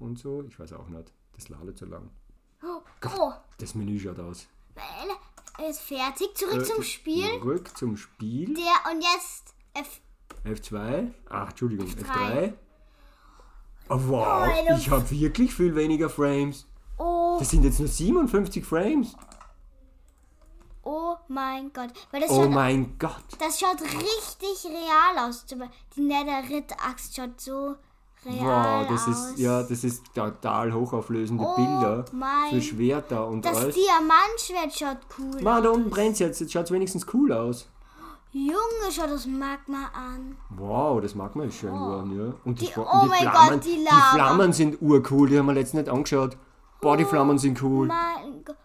und 0.01 0.19
so. 0.19 0.43
Ich 0.49 0.59
weiß 0.59 0.73
auch 0.73 0.89
nicht. 0.89 1.13
Das 1.37 1.49
ladet 1.51 1.79
so 1.79 1.87
lang. 1.87 2.11
oh, 2.65 2.81
oh. 3.17 3.33
Das 3.59 3.77
Menü 3.77 3.97
schaut 4.01 4.19
aus. 4.19 4.49
Er 4.75 5.34
ist 5.69 5.81
fertig. 5.81 6.35
Zurück 6.35 6.63
Äh, 6.63 6.65
zum 6.65 6.83
Spiel. 6.83 7.29
Zurück 7.41 7.77
zum 7.77 7.97
Spiel. 7.97 8.55
Der 8.55 8.93
und 8.93 9.03
jetzt 9.03 9.55
F. 9.75 10.01
F2. 10.45 11.11
Ach, 11.31 11.49
Entschuldigung, 11.51 11.87
F3. 11.87 12.05
F3. 12.05 12.53
Oh, 13.91 13.99
wow, 14.07 14.49
ich 14.79 14.91
habe 14.91 15.11
wirklich 15.11 15.55
viel 15.55 15.75
weniger 15.75 16.09
Frames. 16.09 16.67
Oh, 16.99 17.37
Das 17.39 17.51
sind 17.51 17.65
jetzt 17.65 17.79
nur 17.79 17.89
57 17.89 18.65
Frames. 18.65 19.15
oh 20.85 21.17
mein 21.29 21.73
Gott. 21.73 21.91
Oh 22.13 22.19
schaut, 22.27 22.51
mein 22.51 22.97
Gott. 22.99 23.25
das 23.39 23.61
schaut 23.61 23.81
richtig 23.83 24.65
real 24.71 25.29
aus. 25.29 25.45
Die 25.47 26.01
Netherite-Axt 26.01 27.15
schaut 27.17 27.41
so 27.41 27.77
real 28.27 28.83
Wow, 28.83 28.89
das 28.91 29.09
aus. 29.09 29.31
ist 29.31 29.39
ja, 29.39 29.63
das 29.63 29.85
ist 29.85 30.15
total 30.15 30.73
hochauflösende 30.73 31.45
Oh 31.45 31.55
Bilder 31.57 32.05
mein- 32.13 32.51
für 32.51 32.61
Schwerter 32.63 33.27
und 33.27 33.45
Das 33.45 33.57
alles. 33.57 33.75
Diamantschwert 33.75 34.73
schaut 34.79 34.99
cool 35.19 35.43
Mann, 35.43 35.63
da 35.63 35.71
unten 35.71 35.91
brennt 35.91 36.19
jetzt. 36.19 36.41
Jetzt 36.41 36.53
schaut 36.53 36.65
es 36.65 36.71
wenigstens 36.71 37.07
cool 37.15 37.33
aus. 37.33 37.69
Junge, 38.33 38.91
schau 38.91 39.07
das 39.07 39.27
Magma 39.27 39.91
an. 39.95 40.37
Wow, 40.51 41.01
das 41.01 41.15
mag 41.15 41.37
man 41.37 41.53
schön 41.53 41.73
geworden, 41.73 42.19
ja. 42.19 42.35
Und 42.45 42.61
die, 42.61 42.67
Die- 42.67 42.73
oh 42.77 43.03
die 43.05 43.09
mein 43.09 43.19
Flammen, 43.21 43.51
Gott, 43.51 43.65
die 43.65 43.77
die. 43.85 44.15
Flammen 44.15 44.53
sind 44.53 44.83
urcool, 44.83 45.29
die 45.29 45.39
haben 45.39 45.47
wir 45.47 45.55
letztens 45.55 45.83
nicht 45.85 45.89
angeschaut. 45.95 46.37
Boah, 46.81 46.97
die 46.97 47.05
Flammen 47.05 47.39
sind 47.39 47.63
cool. 47.63 47.87
Mein 47.87 48.45
Gott. 48.45 48.57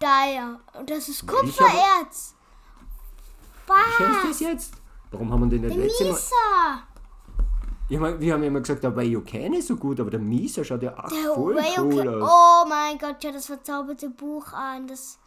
Da 0.00 0.26
ja. 0.26 0.60
Das 0.84 1.08
ist 1.08 1.26
Kupfererz. 1.26 2.34
Kennst 3.66 4.00
du 4.00 4.04
das 4.04 4.24
Was? 4.30 4.40
jetzt? 4.40 4.72
Warum 5.10 5.32
haben 5.32 5.50
wir 5.50 5.58
den 5.58 5.66
nicht 5.68 5.76
letztes 6.00 6.30
Mal... 6.30 6.78
Ich 7.90 7.98
mein, 7.98 8.20
wir 8.20 8.34
haben 8.34 8.42
ja 8.42 8.48
immer 8.48 8.60
gesagt, 8.60 8.82
der 8.84 8.94
Wayokan 8.94 9.54
ist 9.54 9.68
so 9.68 9.76
gut, 9.76 9.98
aber 9.98 10.10
der 10.10 10.20
Misa 10.20 10.62
schaut 10.62 10.82
ja 10.82 10.92
ach, 10.96 11.08
Der 11.08 11.32
voll 11.34 11.54
Way 11.56 11.74
cool 11.78 12.22
aus. 12.22 12.30
Oh 12.30 12.68
mein 12.68 12.98
Gott, 12.98 13.16
schau 13.22 13.32
das 13.32 13.46
verzauberte 13.46 14.10
Buch 14.10 14.52
an. 14.52 14.86
Das. 14.86 15.18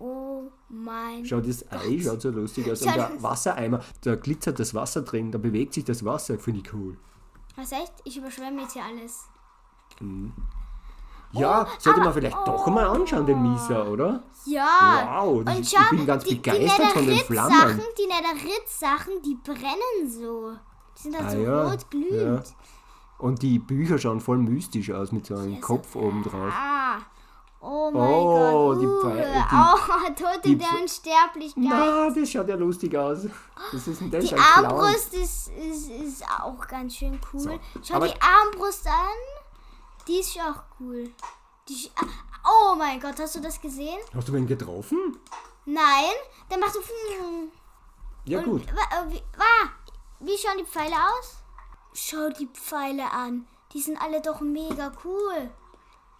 Oh 0.00 0.44
mein 0.68 1.24
Schau, 1.24 1.40
das 1.40 1.64
Ei 1.72 2.00
schaut 2.02 2.22
so 2.22 2.30
lustig 2.30 2.70
aus. 2.70 2.82
Und 2.82 2.88
Schau, 2.88 2.94
der 2.96 3.08
das- 3.10 3.22
Wassereimer, 3.22 3.80
da 4.02 4.14
glitzert 4.16 4.58
das 4.58 4.74
Wasser 4.74 5.02
drin, 5.02 5.30
da 5.32 5.38
bewegt 5.38 5.74
sich 5.74 5.84
das 5.84 6.04
Wasser, 6.04 6.38
finde 6.38 6.60
ich 6.64 6.72
cool. 6.74 6.96
Was 7.56 7.72
echt? 7.72 7.92
Ich 8.04 8.16
überschwemme 8.16 8.62
jetzt 8.62 8.72
hier 8.74 8.84
alles. 8.84 9.24
Mhm. 10.00 10.32
Ja, 11.32 11.66
sollte 11.78 12.00
man 12.00 12.12
vielleicht 12.14 12.36
doch 12.46 12.66
mal 12.68 12.86
anschauen, 12.86 13.26
den 13.26 13.42
Misa, 13.42 13.86
oder? 13.86 14.22
Ja. 14.46 15.20
Wow, 15.20 15.44
das 15.44 15.54
Und 15.56 15.60
ist- 15.62 15.72
schau, 15.74 15.82
ich 15.82 15.90
bin 15.90 16.06
ganz 16.06 16.24
die, 16.24 16.34
begeistert 16.36 16.86
von 16.92 17.06
den 17.06 17.16
die 17.16 17.24
Flammen. 17.24 17.80
Die 17.98 18.06
Netherrit-Sachen, 18.06 19.22
die 19.22 19.34
brennen 19.44 20.08
so. 20.10 20.52
Die 20.98 21.02
sind 21.02 21.14
dann 21.14 21.26
Ah, 21.26 21.30
so 21.30 21.38
ja, 21.38 21.68
rot 21.70 21.90
glühend. 21.90 22.46
ja. 22.46 22.54
Und 23.18 23.42
die 23.42 23.58
Bücher 23.58 23.98
schauen 23.98 24.20
voll 24.20 24.38
mystisch 24.38 24.90
aus 24.92 25.10
mit 25.12 25.26
so 25.26 25.36
einem 25.36 25.60
Kopf 25.60 25.94
oben 25.96 26.22
drauf. 26.22 26.52
Ah. 26.52 26.98
Oh 27.60 27.90
mein 27.92 28.02
Oh, 28.02 28.68
Gott. 28.74 28.80
die 28.82 28.86
uh, 28.86 29.02
die- 29.16 29.44
oh, 29.52 30.12
Tote 30.14 30.40
die 30.44 30.56
der 30.58 30.68
Unsterblichkeit. 30.80 31.64
Na, 31.64 32.08
das 32.10 32.30
schaut 32.30 32.48
ja 32.48 32.54
lustig 32.54 32.96
aus. 32.96 33.26
Das 33.72 33.88
ist 33.88 34.00
ein, 34.00 34.10
das 34.12 34.24
Die. 34.26 34.34
Armbrust 34.36 35.12
ist, 35.14 35.48
ist, 35.48 35.90
ist 35.90 36.24
auch 36.24 36.64
ganz 36.68 36.94
schön 36.94 37.18
cool. 37.32 37.40
So, 37.40 37.58
Schau 37.82 37.98
die 38.06 38.14
Armbrust 38.22 38.86
an. 38.86 38.92
Die 40.06 40.20
ist 40.20 40.38
auch 40.38 40.62
cool. 40.78 41.10
Die, 41.68 41.74
sch- 41.74 41.90
oh 42.44 42.76
mein 42.76 43.00
Gott, 43.00 43.18
hast 43.18 43.34
du 43.34 43.40
das 43.40 43.60
gesehen? 43.60 43.98
Hast 44.14 44.28
du 44.28 44.32
wen 44.34 44.46
getroffen? 44.46 45.16
Nein, 45.64 46.14
der 46.48 46.58
macht 46.58 46.74
so. 46.74 46.80
Ja, 48.24 48.40
gut. 48.42 48.62
Wie, 50.20 50.36
schauen 50.36 50.58
die 50.58 50.64
Pfeile 50.64 50.96
aus? 50.96 51.42
Schau 51.94 52.28
die 52.30 52.46
Pfeile 52.46 53.10
an. 53.10 53.46
Die 53.72 53.80
sind 53.80 54.00
alle 54.00 54.20
doch 54.20 54.40
mega 54.40 54.92
cool. 55.04 55.50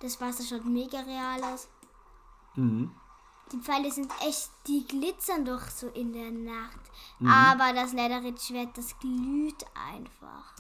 Das 0.01 0.21
Wasser 0.21 0.45
schaut 0.45 0.65
mega 0.65 1.01
real 1.01 1.43
aus. 1.43 1.69
Mhm. 2.55 2.95
Die 3.53 3.59
Pfeile 3.59 3.91
sind 3.91 4.13
echt, 4.21 4.51
die 4.67 4.87
glitzern 4.87 5.45
doch 5.45 5.69
so 5.69 5.89
in 5.89 6.13
der 6.13 6.31
Nacht. 6.31 6.81
Mhm. 7.19 7.29
Aber 7.29 7.73
das 7.73 7.93
Netherite-Schwert, 7.93 8.77
das 8.77 8.99
glüht 8.99 9.65
einfach. 9.75 10.55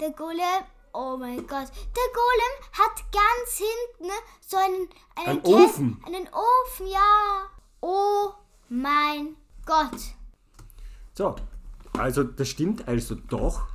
Der 0.00 0.10
Golem, 0.10 0.64
oh 0.92 1.16
mein 1.16 1.46
Gott. 1.46 1.68
Der 1.70 2.10
Golem 2.12 2.54
hat 2.72 3.04
ganz 3.12 3.56
hinten 3.56 4.12
so 4.40 4.56
einen, 4.56 4.88
einen 5.14 5.38
Ein 5.38 5.44
Ofen. 5.44 6.02
Einen 6.04 6.28
Ofen, 6.28 6.86
ja. 6.88 7.48
Oh 7.80 8.32
mein 8.68 9.36
Gott. 9.64 10.00
So, 11.14 11.36
also 11.98 12.24
das 12.24 12.48
stimmt 12.48 12.86
also 12.88 13.14
doch, 13.14 13.66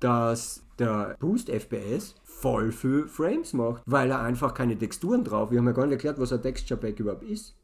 dass 0.00 0.62
der 0.78 1.16
Boost 1.20 1.48
FPS 1.48 2.14
voll 2.24 2.72
viel 2.72 3.06
Frames 3.06 3.52
macht, 3.52 3.82
weil 3.86 4.10
er 4.10 4.20
einfach 4.20 4.54
keine 4.54 4.76
Texturen 4.78 5.24
drauf. 5.24 5.50
Wir 5.50 5.58
haben 5.58 5.66
ja 5.66 5.72
gar 5.72 5.84
nicht 5.84 5.92
erklärt, 5.92 6.18
was 6.18 6.32
ein 6.32 6.42
Texture 6.42 6.80
Pack 6.80 6.98
überhaupt 6.98 7.22
ist. 7.22 7.54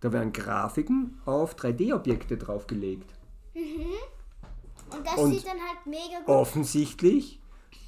Da 0.00 0.12
werden 0.12 0.32
Grafiken 0.32 1.18
auf 1.24 1.54
3D-Objekte 1.56 2.36
draufgelegt. 2.36 3.14
Und 3.54 5.06
das 5.06 5.14
Und- 5.16 5.32
sieht 5.32 5.46
dann 5.46 5.58
halt 5.58 5.86
mega 5.86 6.18
gut. 6.20 6.28
Offensichtlich, 6.28 7.40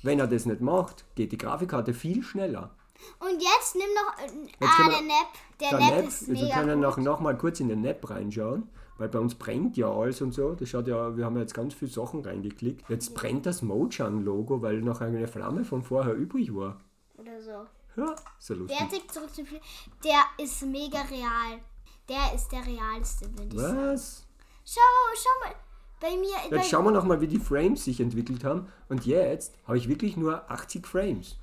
wenn 0.02 0.18
er 0.18 0.26
das 0.26 0.46
nicht 0.46 0.62
macht, 0.62 1.04
geht 1.14 1.32
die 1.32 1.38
Grafikkarte 1.38 1.92
viel 1.92 2.22
schneller. 2.22 2.74
Und 3.20 3.40
jetzt 3.40 3.76
nimm 3.76 3.84
noch. 3.94 4.18
Äh, 4.24 4.66
ah, 4.66 4.88
der 4.88 4.98
wir- 5.00 5.06
Nap. 5.06 5.26
Der, 5.60 5.70
Der 5.70 5.78
Nap, 5.80 5.96
Nap, 5.96 6.08
ist 6.08 6.26
wir 6.26 6.34
mega 6.34 6.54
können 6.54 6.80
gut. 6.80 6.82
noch, 6.82 6.96
noch 6.96 7.20
mal 7.20 7.36
kurz 7.36 7.60
in 7.60 7.68
den 7.68 7.82
Nap 7.82 8.08
reinschauen, 8.08 8.68
weil 8.98 9.08
bei 9.08 9.18
uns 9.18 9.34
brennt 9.34 9.76
ja 9.76 9.90
alles 9.90 10.20
und 10.20 10.32
so. 10.32 10.54
Das 10.54 10.68
schaut 10.68 10.88
ja, 10.88 11.16
wir 11.16 11.24
haben 11.24 11.36
ja 11.36 11.42
jetzt 11.42 11.54
ganz 11.54 11.74
viele 11.74 11.90
Sachen 11.90 12.20
reingeklickt. 12.20 12.88
Jetzt 12.88 13.14
brennt 13.14 13.46
das 13.46 13.62
Mojang-Logo, 13.62 14.60
weil 14.60 14.80
noch 14.82 15.00
eine 15.00 15.26
Flamme 15.26 15.64
von 15.64 15.82
vorher 15.82 16.14
übrig 16.14 16.54
war. 16.54 16.80
Oder 17.16 17.40
so. 17.40 17.66
Ja, 17.96 18.14
so 18.38 18.54
lustig. 18.54 18.78
Fertig 18.78 19.10
zurückzuführen. 19.10 19.62
Der 20.04 20.44
ist 20.44 20.64
mega 20.66 21.00
real. 21.02 21.60
Der 22.08 22.34
ist 22.34 22.48
der 22.48 22.64
realste, 22.66 23.26
würde 23.36 23.54
ich 23.54 23.60
sagen. 23.60 23.76
Was? 23.78 24.26
Schau, 24.64 24.80
schau 25.14 25.48
mal. 25.48 25.54
Bei 26.00 26.16
mir. 26.16 26.34
bei, 26.50 26.56
Jetzt 26.56 26.70
schauen 26.70 26.84
wir 26.84 26.90
noch 26.92 27.04
mal, 27.04 27.20
wie 27.20 27.26
die 27.26 27.40
Frames 27.40 27.84
sich 27.84 28.00
entwickelt 28.00 28.44
haben. 28.44 28.68
Und 28.88 29.04
jetzt 29.04 29.54
habe 29.66 29.78
ich 29.78 29.88
wirklich 29.88 30.16
nur 30.16 30.48
80 30.50 30.86
Frames. 30.86 31.36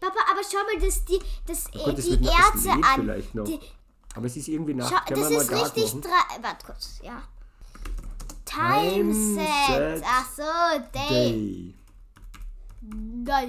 Papa, 0.00 0.18
aber 0.30 0.40
schau 0.42 0.58
mal, 0.58 0.80
das, 0.80 1.04
die, 1.04 1.18
das, 1.46 1.66
äh, 1.66 1.84
Gott, 1.84 1.98
das 1.98 2.04
die 2.04 2.10
lebt 2.12 2.84
an. 2.84 3.00
vielleicht 3.02 3.34
noch. 3.34 3.44
Die, 3.44 3.60
Aber 4.14 4.26
es 4.26 4.36
ist 4.36 4.48
irgendwie 4.48 4.74
Nacht. 4.74 4.92
schau, 4.92 5.14
das 5.14 5.30
ist 5.30 5.50
richtig. 5.50 6.00
Drei, 6.00 6.42
warte 6.42 6.66
kurz, 6.66 7.00
ja. 7.02 7.22
Time 8.44 9.12
Time 9.12 9.14
Set. 9.14 9.98
Set 9.98 10.04
Ach 10.06 10.26
so, 10.36 10.80
Day. 10.92 11.74
Day. 12.80 13.48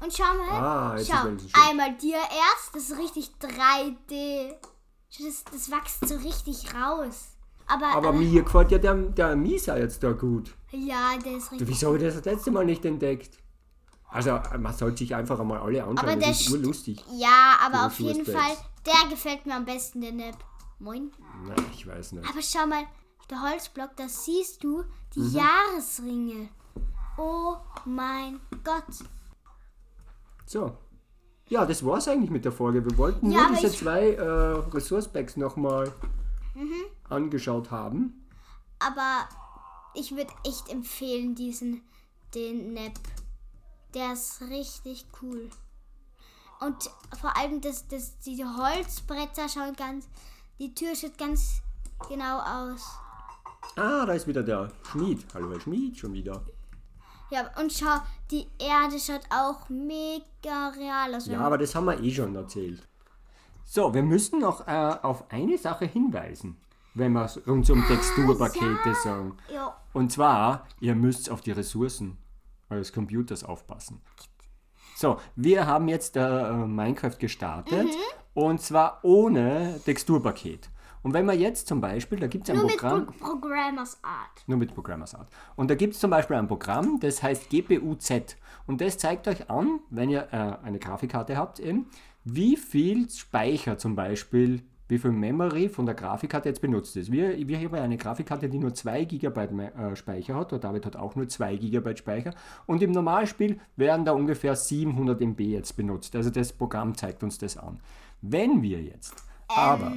Und 0.00 0.12
schau 0.12 0.34
mal. 0.34 0.50
Ah, 0.50 0.96
jetzt 0.96 1.10
schau, 1.10 1.28
ist 1.28 1.54
einmal 1.68 1.94
dir 1.96 2.16
erst. 2.16 2.74
Das 2.74 2.90
ist 2.90 2.98
richtig 2.98 3.30
3D. 3.40 4.54
Schau, 5.10 5.24
Das, 5.24 5.44
das 5.44 5.70
wächst 5.70 6.08
so 6.08 6.16
richtig 6.16 6.74
raus. 6.74 7.28
Aber, 7.66 7.86
Aber 7.88 8.08
aber 8.08 8.12
mir 8.12 8.42
gefällt 8.42 8.72
ja 8.72 8.78
der, 8.78 8.94
der 8.94 9.36
Misa 9.36 9.76
jetzt 9.76 10.02
da 10.02 10.12
gut. 10.12 10.52
ja, 10.72 11.16
der 11.24 11.36
ist 11.36 11.46
Du, 11.48 11.50
richtig. 11.52 11.68
Wieso 11.68 11.86
habe 11.88 11.98
ich 11.98 12.04
das 12.04 12.16
das 12.16 12.24
letzte 12.24 12.50
Mal 12.50 12.64
nicht 12.64 12.84
entdeckt? 12.84 13.38
Also, 14.08 14.40
man 14.58 14.74
sollte 14.74 14.98
sich 14.98 15.14
einfach 15.14 15.38
einmal 15.38 15.60
alle 15.60 15.82
anschauen. 15.84 15.98
Aber 16.08 16.16
der 16.16 16.28
das 16.30 16.40
ist 16.40 16.48
st- 16.48 16.52
urlustig. 16.58 17.02
Ja, 17.12 17.56
aber 17.64 17.86
auf 17.86 17.98
jeden 18.00 18.26
Fall. 18.26 18.56
Der 18.86 19.08
gefällt 19.10 19.46
mir 19.46 19.54
am 19.56 19.64
besten, 19.64 20.00
der 20.00 20.12
Nap. 20.12 20.44
Moin. 20.78 21.12
Na, 21.46 21.54
ich 21.72 21.86
weiß 21.86 22.12
nicht. 22.12 22.28
Aber 22.28 22.42
schau 22.42 22.66
mal, 22.66 22.84
der 23.30 23.40
Holzblock, 23.42 23.96
da 23.96 24.08
siehst 24.08 24.62
du 24.64 24.84
die 25.14 25.20
Mhm. 25.20 25.34
Jahresringe. 25.36 26.48
Oh 27.18 27.56
mein 27.84 28.40
Gott. 28.64 28.84
So. 30.46 30.76
Ja, 31.48 31.66
das 31.66 31.84
war's 31.84 32.08
eigentlich 32.08 32.30
mit 32.30 32.44
der 32.44 32.52
Folge. 32.52 32.84
Wir 32.84 32.96
wollten 32.96 33.30
Ja, 33.30 33.48
nur 33.48 33.56
diese 33.56 33.66
ich- 33.68 33.78
zwei 33.78 34.10
äh, 34.12 34.22
Resource 34.74 35.08
Packs 35.08 35.36
nochmal 35.36 35.92
Mhm. 36.54 36.84
angeschaut 37.08 37.70
haben. 37.70 38.26
Aber 38.78 39.28
ich 39.94 40.12
würde 40.16 40.32
echt 40.44 40.68
empfehlen, 40.70 41.34
diesen, 41.34 41.82
den 42.34 42.72
Nap. 42.74 42.98
Der 43.94 44.14
ist 44.14 44.40
richtig 44.42 45.06
cool. 45.20 45.50
Und 46.64 46.90
vor 47.20 47.36
allem, 47.36 47.60
das, 47.60 47.88
das, 47.88 48.18
diese 48.20 48.44
Holzbretter 48.44 49.48
schauen 49.48 49.74
ganz, 49.74 50.08
die 50.58 50.74
Tür 50.74 50.94
schaut 50.94 51.18
ganz 51.18 51.60
genau 52.08 52.38
aus. 52.38 52.82
Ah, 53.76 54.06
da 54.06 54.12
ist 54.12 54.26
wieder 54.26 54.42
der 54.42 54.70
Schmied. 54.90 55.24
Hallo, 55.34 55.50
Herr 55.50 55.60
Schmied, 55.60 55.98
schon 55.98 56.12
wieder. 56.12 56.44
Ja, 57.30 57.50
und 57.58 57.72
schau, 57.72 57.98
die 58.30 58.46
Erde 58.58 58.98
schaut 58.98 59.22
auch 59.30 59.68
mega 59.68 60.68
real 60.76 61.14
aus. 61.14 61.26
Ja, 61.26 61.40
aber 61.40 61.58
das 61.58 61.74
haben 61.74 61.86
wir 61.86 61.98
eh 62.00 62.12
schon 62.12 62.34
erzählt. 62.36 62.86
So, 63.64 63.94
wir 63.94 64.02
müssen 64.02 64.40
noch 64.40 64.66
äh, 64.68 64.96
auf 65.02 65.30
eine 65.30 65.56
Sache 65.56 65.86
hinweisen, 65.86 66.60
wenn 66.94 67.12
wir 67.12 67.28
uns 67.46 67.70
um 67.70 67.86
Texturpakete 67.86 68.94
sagen. 69.02 69.36
ja. 69.52 69.76
Und 69.94 70.12
zwar, 70.12 70.66
ihr 70.80 70.94
müsst 70.94 71.30
auf 71.30 71.40
die 71.40 71.52
Ressourcen 71.52 72.18
eures 72.70 72.92
Computers 72.92 73.44
aufpassen. 73.44 74.00
So, 75.02 75.18
wir 75.34 75.66
haben 75.66 75.88
jetzt 75.88 76.16
äh, 76.16 76.52
Minecraft 76.52 77.18
gestartet 77.18 77.88
und 78.34 78.60
zwar 78.60 79.00
ohne 79.02 79.80
Texturpaket. 79.84 80.70
Und 81.02 81.12
wenn 81.12 81.26
man 81.26 81.40
jetzt 81.40 81.66
zum 81.66 81.80
Beispiel, 81.80 82.20
da 82.20 82.28
gibt 82.28 82.44
es 82.44 82.50
ein 82.50 82.58
Nur 82.58 82.66
mit 82.66 82.76
Programm, 82.76 83.06
Pro 83.06 83.30
Programmers 83.30 83.98
Art. 84.04 84.44
nur 84.46 84.58
mit 84.58 84.72
Programmers 84.72 85.16
Art. 85.16 85.26
Und 85.56 85.72
da 85.72 85.74
gibt 85.74 85.94
es 85.94 86.00
zum 86.00 86.12
Beispiel 86.12 86.36
ein 86.36 86.46
Programm, 86.46 87.00
das 87.00 87.20
heißt 87.20 87.50
GPU-Z. 87.50 88.36
Und 88.68 88.80
das 88.80 88.96
zeigt 88.96 89.26
euch 89.26 89.50
an, 89.50 89.80
wenn 89.90 90.08
ihr 90.08 90.28
äh, 90.30 90.64
eine 90.64 90.78
Grafikkarte 90.78 91.36
habt, 91.36 91.58
eben, 91.58 91.86
wie 92.22 92.56
viel 92.56 93.10
Speicher 93.10 93.78
zum 93.78 93.96
Beispiel, 93.96 94.62
wie 94.92 94.98
viel 94.98 95.10
Memory 95.10 95.70
von 95.70 95.86
der 95.86 95.94
Grafikkarte 95.94 96.50
jetzt 96.50 96.60
benutzt 96.60 96.96
ist. 96.98 97.10
Wir, 97.10 97.48
wir 97.48 97.58
haben 97.58 97.74
eine 97.74 97.96
Grafikkarte, 97.96 98.50
die 98.50 98.58
nur 98.58 98.74
2 98.74 99.04
GB 99.06 99.40
äh, 99.40 99.96
Speicher 99.96 100.34
hat. 100.34 100.52
Der 100.52 100.58
David 100.58 100.84
hat 100.84 100.96
auch 100.96 101.16
nur 101.16 101.26
2 101.26 101.56
GB 101.56 101.96
Speicher. 101.96 102.34
Und 102.66 102.82
im 102.82 102.92
Normalspiel 102.92 103.58
werden 103.76 104.04
da 104.04 104.12
ungefähr 104.12 104.54
700 104.54 105.18
MB 105.22 105.40
jetzt 105.40 105.76
benutzt. 105.78 106.14
Also 106.14 106.28
das 106.28 106.52
Programm 106.52 106.94
zeigt 106.94 107.22
uns 107.22 107.38
das 107.38 107.56
an. 107.56 107.80
Wenn 108.20 108.60
wir 108.60 108.82
jetzt 108.82 109.14
aber 109.48 109.92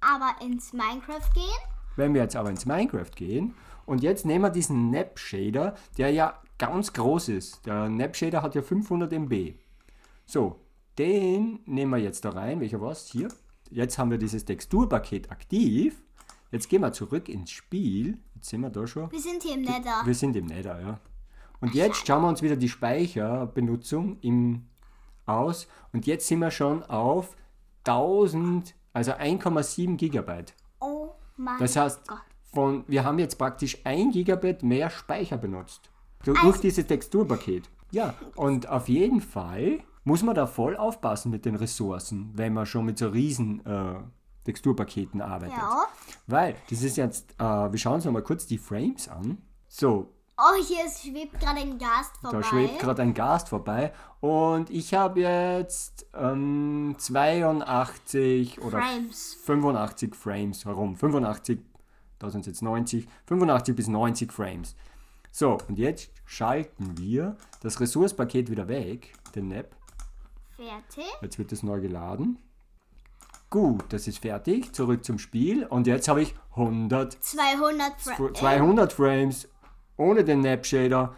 Aber 0.00 0.34
ins 0.44 0.72
Minecraft 0.72 1.32
gehen? 1.32 1.68
wenn 1.96 2.12
wir 2.12 2.22
jetzt 2.22 2.34
aber 2.34 2.50
ins 2.50 2.66
Minecraft 2.66 3.12
gehen 3.14 3.54
und 3.86 4.02
jetzt 4.02 4.26
nehmen 4.26 4.42
wir 4.42 4.50
diesen 4.50 4.90
Nap 4.90 5.16
Shader, 5.16 5.76
der 5.96 6.10
ja 6.10 6.40
ganz 6.58 6.92
groß 6.92 7.28
ist. 7.28 7.64
Der 7.66 7.88
Nap 7.88 8.16
Shader 8.16 8.42
hat 8.42 8.56
ja 8.56 8.62
500 8.62 9.12
MB. 9.12 9.54
So, 10.26 10.58
den 10.98 11.60
nehmen 11.66 11.92
wir 11.92 11.98
jetzt 11.98 12.24
da 12.24 12.30
rein. 12.30 12.58
Welcher 12.60 12.80
war's? 12.80 13.06
Hier. 13.12 13.28
Jetzt 13.70 13.98
haben 13.98 14.10
wir 14.10 14.18
dieses 14.18 14.44
Texturpaket 14.44 15.30
aktiv. 15.30 16.02
Jetzt 16.50 16.68
gehen 16.68 16.82
wir 16.82 16.92
zurück 16.92 17.28
ins 17.28 17.50
Spiel. 17.50 18.18
Jetzt 18.34 18.50
sind 18.50 18.60
wir 18.60 18.70
da 18.70 18.86
schon. 18.86 19.10
Wir 19.10 19.20
sind 19.20 19.42
hier 19.42 19.54
im 19.54 19.62
Nether. 19.62 20.02
Wir 20.04 20.14
sind 20.14 20.36
im 20.36 20.46
Nether, 20.46 20.80
ja. 20.80 21.00
Und 21.60 21.74
jetzt 21.74 22.06
schauen 22.06 22.22
wir 22.22 22.28
uns 22.28 22.42
wieder 22.42 22.56
die 22.56 22.68
Speicherbenutzung 22.68 24.18
im 24.20 24.66
aus. 25.26 25.66
Und 25.92 26.06
jetzt 26.06 26.26
sind 26.26 26.40
wir 26.40 26.50
schon 26.50 26.82
auf 26.82 27.36
1000, 27.84 28.74
also 28.92 29.12
1,7 29.12 29.96
Gigabyte. 29.96 30.54
Oh 30.80 31.10
mein 31.36 31.58
Das 31.58 31.76
heißt, 31.76 32.06
Gott. 32.06 32.18
von, 32.52 32.84
wir 32.86 33.04
haben 33.04 33.18
jetzt 33.18 33.38
praktisch 33.38 33.78
1 33.84 34.12
Gigabit 34.12 34.62
mehr 34.62 34.90
Speicher 34.90 35.36
benutzt. 35.36 35.90
Durch, 36.24 36.38
Also 36.38 36.50
durch 36.50 36.60
dieses 36.60 36.86
Texturpaket. 36.86 37.68
Ja, 37.90 38.14
und 38.36 38.68
auf 38.68 38.88
jeden 38.88 39.20
Fall 39.20 39.80
muss 40.04 40.22
man 40.22 40.34
da 40.34 40.46
voll 40.46 40.76
aufpassen 40.76 41.30
mit 41.30 41.44
den 41.44 41.56
Ressourcen, 41.56 42.30
wenn 42.34 42.52
man 42.52 42.66
schon 42.66 42.84
mit 42.84 42.98
so 42.98 43.08
riesen 43.08 43.64
äh, 43.66 43.96
Texturpaketen 44.44 45.20
arbeitet. 45.20 45.56
Ja. 45.56 45.86
Weil, 46.26 46.56
das 46.70 46.82
ist 46.82 46.96
jetzt, 46.96 47.32
äh, 47.38 47.44
wir 47.44 47.78
schauen 47.78 47.94
uns 47.94 48.04
noch 48.04 48.12
mal 48.12 48.22
kurz 48.22 48.46
die 48.46 48.58
Frames 48.58 49.08
an. 49.08 49.38
So, 49.68 50.14
Oh, 50.36 50.60
hier 50.66 50.84
ist, 50.84 51.02
schwebt 51.04 51.38
gerade 51.38 51.60
ein 51.60 51.78
Gast 51.78 52.16
vorbei. 52.20 52.38
Da 52.38 52.42
schwebt 52.42 52.78
gerade 52.80 53.02
ein 53.02 53.14
Gast 53.14 53.48
vorbei. 53.50 53.92
Und 54.18 54.68
ich 54.68 54.92
habe 54.92 55.20
jetzt 55.20 56.06
ähm, 56.12 56.96
82 56.98 58.60
oder 58.60 58.80
Frames. 58.80 59.38
85 59.44 60.14
Frames 60.16 60.64
herum. 60.64 60.96
85, 60.96 61.60
da 62.18 62.30
sind 62.30 62.40
es 62.40 62.46
jetzt 62.48 62.62
90, 62.62 63.06
85 63.26 63.76
bis 63.76 63.86
90 63.86 64.32
Frames. 64.32 64.74
So, 65.30 65.58
und 65.68 65.78
jetzt 65.78 66.10
schalten 66.24 66.98
wir 66.98 67.36
das 67.60 67.78
Ressourcepaket 67.78 68.50
wieder 68.50 68.66
weg, 68.66 69.12
den 69.36 69.48
NAP. 69.48 69.76
Fertig. 70.56 71.12
Jetzt 71.20 71.38
wird 71.38 71.52
es 71.52 71.62
neu 71.62 71.80
geladen. 71.80 72.38
Gut, 73.50 73.84
das 73.90 74.08
ist 74.08 74.18
fertig. 74.18 74.72
Zurück 74.72 75.04
zum 75.04 75.18
Spiel. 75.18 75.64
Und 75.66 75.86
jetzt 75.86 76.08
habe 76.08 76.22
ich 76.22 76.34
100, 76.56 77.22
200 77.22 78.00
Frames. 78.00 78.38
200 78.38 78.92
Frames 78.92 79.48
ohne 79.96 80.24
den 80.24 80.40
Nap 80.40 80.66
Shader. 80.66 81.14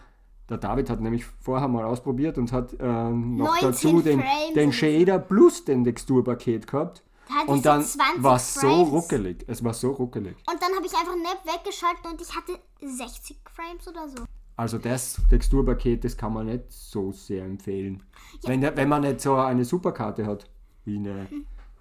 Der 0.48 0.58
David 0.58 0.90
hat 0.90 1.00
nämlich 1.00 1.24
vorher 1.40 1.66
mal 1.66 1.84
ausprobiert 1.84 2.38
und 2.38 2.52
hat 2.52 2.76
ähm, 2.78 3.36
noch 3.36 3.60
19 3.60 3.68
dazu 3.68 4.02
den, 4.02 4.20
Frames 4.20 4.54
den. 4.54 4.72
Shader 4.72 5.18
plus 5.18 5.64
den 5.64 5.84
Texturpaket 5.84 6.66
gehabt. 6.66 7.02
Da 7.28 7.52
Und 7.52 7.66
dann 7.66 7.82
20 7.82 8.22
war 8.22 8.36
es 8.36 8.54
so 8.54 8.82
ruckelig. 8.82 9.44
Es 9.48 9.64
war 9.64 9.74
so 9.74 9.90
ruckelig. 9.90 10.36
Und 10.48 10.62
dann 10.62 10.76
habe 10.76 10.86
ich 10.86 10.94
einfach 10.94 11.16
Nap 11.16 11.44
weggeschaltet 11.44 12.06
und 12.06 12.20
ich 12.20 12.36
hatte 12.36 12.60
60 12.80 13.38
Frames 13.52 13.88
oder 13.88 14.08
so. 14.08 14.24
Also 14.56 14.78
das 14.78 15.20
Texturpaket, 15.28 16.04
das 16.04 16.16
kann 16.16 16.32
man 16.32 16.46
nicht 16.46 16.64
so 16.72 17.12
sehr 17.12 17.44
empfehlen. 17.44 18.02
Wenn, 18.44 18.60
der- 18.62 18.76
wenn 18.76 18.88
man 18.88 19.02
nicht 19.02 19.20
so 19.20 19.34
eine 19.36 19.64
Superkarte 19.64 20.24
hat, 20.26 20.48
wie 20.84 20.96
eine 20.96 21.28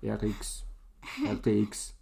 RX, 0.03 0.65
RTX, 1.25 1.93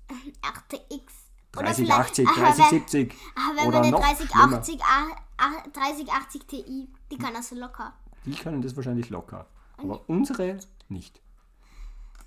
RTX. 0.42 1.13
3080, 1.51 2.27
vielleicht- 2.27 2.38
aber 2.39 2.48
wenn- 2.48 2.56
3070 2.56 3.13
Aber 3.36 3.58
wenn 3.60 3.68
oder 3.68 3.77
man 3.77 3.84
eine 3.84 3.92
noch 3.92 4.00
3080, 4.00 4.80
ah, 4.84 5.15
ah, 5.38 5.63
3080 5.72 6.48
Ti, 6.48 6.89
die 7.12 7.18
kann 7.18 7.34
das 7.36 7.51
locker. 7.51 7.94
Die 8.25 8.32
können 8.32 8.62
das 8.63 8.75
wahrscheinlich 8.75 9.10
locker. 9.12 9.46
Aber 9.77 10.01
unsere 10.08 10.58
nicht. 10.89 11.22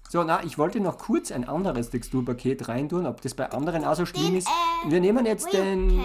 So, 0.08 0.22
na, 0.22 0.44
ich 0.44 0.56
wollte 0.58 0.78
noch 0.78 0.98
kurz 0.98 1.32
ein 1.32 1.48
anderes 1.48 1.90
Texturpaket 1.90 2.68
reintun, 2.68 3.06
ob 3.06 3.20
das 3.22 3.34
bei 3.34 3.50
anderen 3.50 3.84
auch 3.84 3.96
so 3.96 4.06
schlimm 4.06 4.26
Den, 4.26 4.36
ist. 4.36 4.46
äh, 4.48 4.90
Wir 4.90 5.00
nehmen 5.00 5.26
jetzt 5.26 5.52
den. 5.52 5.98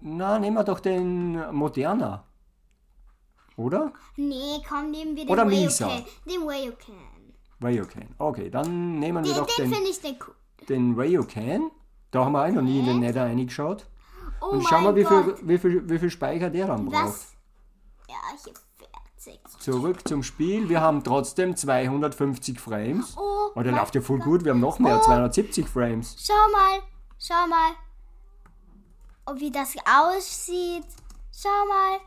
Na, 0.00 0.38
nehmen 0.38 0.56
wir 0.56 0.64
doch 0.64 0.80
den 0.80 1.54
Moderna. 1.54 2.24
Oder? 3.56 3.92
Nee, 4.16 4.62
komm, 4.68 4.90
nehmen 4.92 5.16
wir 5.16 5.24
den 5.24 5.30
Oder 5.32 5.46
Way 5.46 5.64
Misa. 5.64 5.86
Okay. 5.86 6.04
Den 6.26 6.40
you 7.74 7.84
can. 7.84 8.14
Okay, 8.18 8.50
dann 8.50 8.98
nehmen 9.00 9.24
wir 9.24 9.32
Den, 9.34 9.38
doch 9.44 9.46
den 9.56 9.64
den, 9.64 9.74
finde 9.74 9.90
ich 9.90 10.00
den 10.00 10.16
cool. 10.26 10.34
den 10.68 11.26
can. 11.26 11.70
Da 12.12 12.24
haben 12.24 12.32
wir 12.32 12.44
auch 12.44 12.52
noch 12.52 12.62
nie 12.62 12.78
in 12.78 12.86
den 12.86 13.00
Nether 13.00 13.24
reingeschaut. 13.24 13.86
Oh 14.40 14.46
Und 14.50 14.62
schauen 14.64 14.84
wir, 14.84 14.94
wie 14.94 15.04
viel, 15.04 15.22
Gott. 15.24 15.38
wie, 15.42 15.58
viel, 15.58 15.90
wie 15.90 15.98
viel 15.98 16.10
Speicher 16.10 16.50
der 16.50 16.68
dann 16.68 16.86
braucht. 16.86 17.04
Was? 17.04 17.32
Ja, 18.08 18.14
hier 18.44 18.54
40. 19.16 19.40
Zurück 19.58 20.06
zum 20.06 20.22
Spiel. 20.22 20.68
Wir 20.68 20.80
haben 20.80 21.02
trotzdem 21.02 21.56
250 21.56 22.60
Frames. 22.60 23.16
Oh, 23.18 23.50
Oh, 23.54 23.62
der 23.62 23.72
läuft 23.72 23.94
ja 23.96 24.00
voll 24.00 24.20
gut. 24.20 24.44
Wir 24.44 24.52
haben 24.52 24.60
noch 24.60 24.78
mehr, 24.78 24.98
Oh. 25.00 25.02
270 25.04 25.68
Frames. 25.68 26.16
Schau 26.24 26.34
mal, 26.52 26.80
schau 27.18 27.46
mal. 27.48 27.72
Und 29.28 29.40
wie 29.40 29.50
das 29.50 29.74
aussieht. 29.84 30.84
Schau 31.36 31.48
mal. 31.68 31.98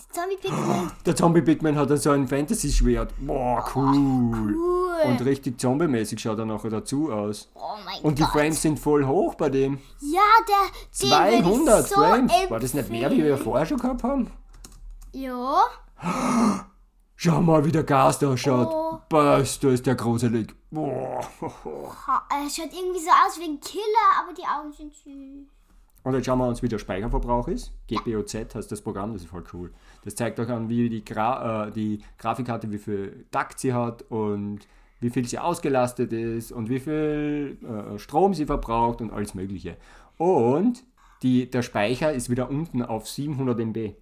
Die 0.00 0.08
Zombie-Pixel. 0.14 0.92
Der 1.04 1.16
Zombie-Pigman 1.16 1.76
hat 1.76 1.90
dann 1.90 1.98
so 1.98 2.10
ein 2.10 2.28
Fantasy-Schwert. 2.28 3.12
Boah, 3.18 3.64
cool. 3.74 4.54
Cool. 4.54 4.96
Und 5.04 5.24
richtig 5.24 5.60
zombie-mäßig 5.60 6.18
schaut 6.20 6.38
er 6.38 6.46
nachher 6.46 6.70
dazu 6.70 7.12
aus. 7.12 7.48
oh 7.54 7.76
mein 7.84 8.00
Und 8.02 8.18
die 8.18 8.22
Gott. 8.22 8.32
Frames 8.32 8.62
sind 8.62 8.78
voll 8.78 9.04
hoch 9.04 9.34
bei 9.34 9.48
dem. 9.50 9.78
Ja, 10.00 10.20
der. 10.48 11.08
Den 11.08 11.44
würde 11.44 11.64
200 11.66 11.80
ich 11.80 11.86
so 11.88 11.94
Frames. 11.96 12.32
War 12.48 12.60
das 12.60 12.74
nicht 12.74 12.88
mehr, 12.90 13.10
wie 13.10 13.16
wir 13.18 13.24
empfehlen. 13.26 13.44
vorher 13.44 13.66
schon 13.66 13.78
gehabt 13.78 14.02
haben? 14.04 14.30
Ja. 15.12 15.64
Schau 17.16 17.40
mal, 17.40 17.64
wie 17.64 17.72
der 17.72 17.84
Gas 17.84 18.20
da 18.20 18.36
schaut. 18.36 18.68
Oh. 18.68 18.98
Da 19.08 19.38
ist 19.38 19.62
der 19.62 19.94
gruselig. 19.96 20.54
Boah. 20.70 21.20
Er 22.30 22.48
schaut 22.48 22.72
irgendwie 22.72 23.00
so 23.00 23.10
aus 23.10 23.38
wie 23.38 23.48
ein 23.48 23.60
Killer, 23.60 24.22
aber 24.22 24.32
die 24.32 24.44
Augen 24.44 24.72
sind 24.72 24.94
süß. 24.94 25.48
Und 26.08 26.14
jetzt 26.14 26.24
schauen 26.24 26.38
wir 26.38 26.48
uns, 26.48 26.62
wie 26.62 26.68
der 26.68 26.78
Speicherverbrauch 26.78 27.48
ist. 27.48 27.70
GPOZ 27.86 28.54
heißt 28.54 28.72
das 28.72 28.80
Programm, 28.80 29.12
das 29.12 29.24
ist 29.24 29.28
voll 29.28 29.44
cool. 29.52 29.74
Das 30.06 30.14
zeigt 30.14 30.40
euch 30.40 30.48
an, 30.48 30.70
wie 30.70 30.88
die, 30.88 31.04
Gra 31.04 31.66
äh, 31.66 31.70
die 31.70 32.00
Grafikkarte, 32.16 32.70
wie 32.70 32.78
viel 32.78 33.26
Takt 33.30 33.60
sie 33.60 33.74
hat 33.74 34.00
und 34.08 34.60
wie 35.00 35.10
viel 35.10 35.28
sie 35.28 35.38
ausgelastet 35.38 36.14
ist 36.14 36.50
und 36.50 36.70
wie 36.70 36.80
viel 36.80 37.58
äh, 37.62 37.98
Strom 37.98 38.32
sie 38.32 38.46
verbraucht 38.46 39.02
und 39.02 39.12
alles 39.12 39.34
Mögliche. 39.34 39.76
Und 40.16 40.82
die, 41.22 41.50
der 41.50 41.60
Speicher 41.60 42.10
ist 42.10 42.30
wieder 42.30 42.48
unten 42.48 42.80
auf 42.80 43.06
700 43.06 43.58
MB. 43.58 43.92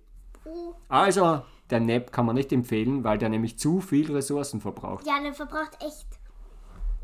Also, 0.88 1.42
der 1.70 1.80
NAP 1.80 2.12
kann 2.12 2.24
man 2.24 2.36
nicht 2.36 2.52
empfehlen, 2.52 3.02
weil 3.02 3.18
der 3.18 3.30
nämlich 3.30 3.58
zu 3.58 3.80
viel 3.80 4.12
Ressourcen 4.12 4.60
verbraucht. 4.60 5.04
Ja, 5.08 5.20
der 5.20 5.34
verbraucht 5.34 5.76
echt. 5.80 6.15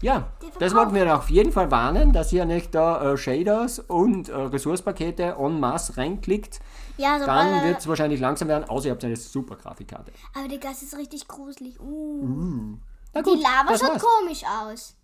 Ja, 0.03 0.29
das 0.59 0.75
wollten 0.75 0.95
wir 0.95 1.17
auf 1.17 1.31
jeden 1.31 1.53
Fall 1.53 1.71
warnen, 1.71 2.12
dass 2.12 2.33
ihr 2.33 2.45
nicht 2.45 2.75
da 2.75 3.12
äh, 3.12 3.17
Shaders 3.17 3.79
und 3.79 4.29
äh, 4.29 4.35
Ressourcepakete 4.35 5.37
en 5.38 5.61
masse 5.61 5.97
reinklickt. 5.97 6.61
Ja, 6.97 7.21
so 7.21 7.27
Dann 7.27 7.61
äh, 7.61 7.69
wird 7.69 7.79
es 7.79 7.87
wahrscheinlich 7.87 8.21
langsam 8.21 8.49
werden, 8.49 8.69
außer 8.69 8.87
ihr 8.87 8.93
habt 8.93 9.05
eine 9.05 9.17
super 9.17 9.55
Grafikkarte. 9.55 10.12
Aber 10.35 10.49
der 10.49 10.59
Gas 10.59 10.83
ist 10.83 10.97
richtig 10.97 11.29
gruselig. 11.29 11.81
Uh. 11.81 12.77
Na 13.15 13.23
Die 13.23 13.31
Lava 13.31 13.79
schaut 13.79 13.91
war's. 13.91 14.03
komisch 14.03 14.43
aus. 14.45 14.97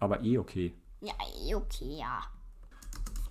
Aber 0.00 0.22
eh 0.22 0.38
okay. 0.38 0.74
Ja, 1.00 1.12
eh, 1.46 1.54
okay, 1.54 1.98
ja. 1.98 2.20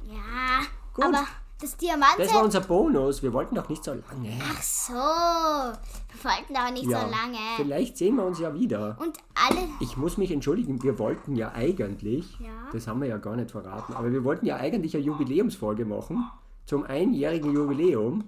Ja, 0.06 0.62
Gut. 0.94 1.06
aber 1.06 1.26
das 1.60 1.76
Diamant. 1.78 2.14
Das 2.18 2.34
war 2.34 2.44
unser 2.44 2.62
Bonus. 2.62 3.24
Wir 3.24 3.34
wollten 3.34 3.56
doch 3.56 3.68
nicht 3.68 3.84
so 3.84 3.92
lange. 3.92 4.40
Ach 4.42 4.62
so. 4.62 4.94
Wir 4.94 6.24
wollten 6.24 6.56
aber 6.56 6.72
nicht 6.72 6.86
so 6.86 6.92
lange. 6.92 7.38
Vielleicht 7.58 7.98
sehen 7.98 8.16
wir 8.16 8.26
uns 8.26 8.40
ja 8.40 8.54
wieder. 8.54 8.98
Und 9.00 9.18
alle. 9.34 9.68
Ich 9.80 9.98
muss 9.98 10.18
mich 10.18 10.32
entschuldigen, 10.32 10.82
wir 10.84 11.00
wollten 11.00 11.36
ja 11.36 11.52
eigentlich, 11.54 12.40
Ja. 12.40 12.70
das 12.72 12.88
haben 12.88 13.02
wir 13.02 13.08
ja 13.08 13.18
gar 13.18 13.36
nicht 13.36 13.52
verraten, 13.52 13.94
aber 13.94 14.12
wir 14.12 14.24
wollten 14.24 14.46
ja 14.46 14.58
eigentlich 14.58 14.96
eine 14.96 15.04
Jubiläumsfolge 15.06 15.86
machen 15.86 16.30
zum 16.66 16.84
einjährigen 16.84 17.54
Jubiläum 17.54 18.26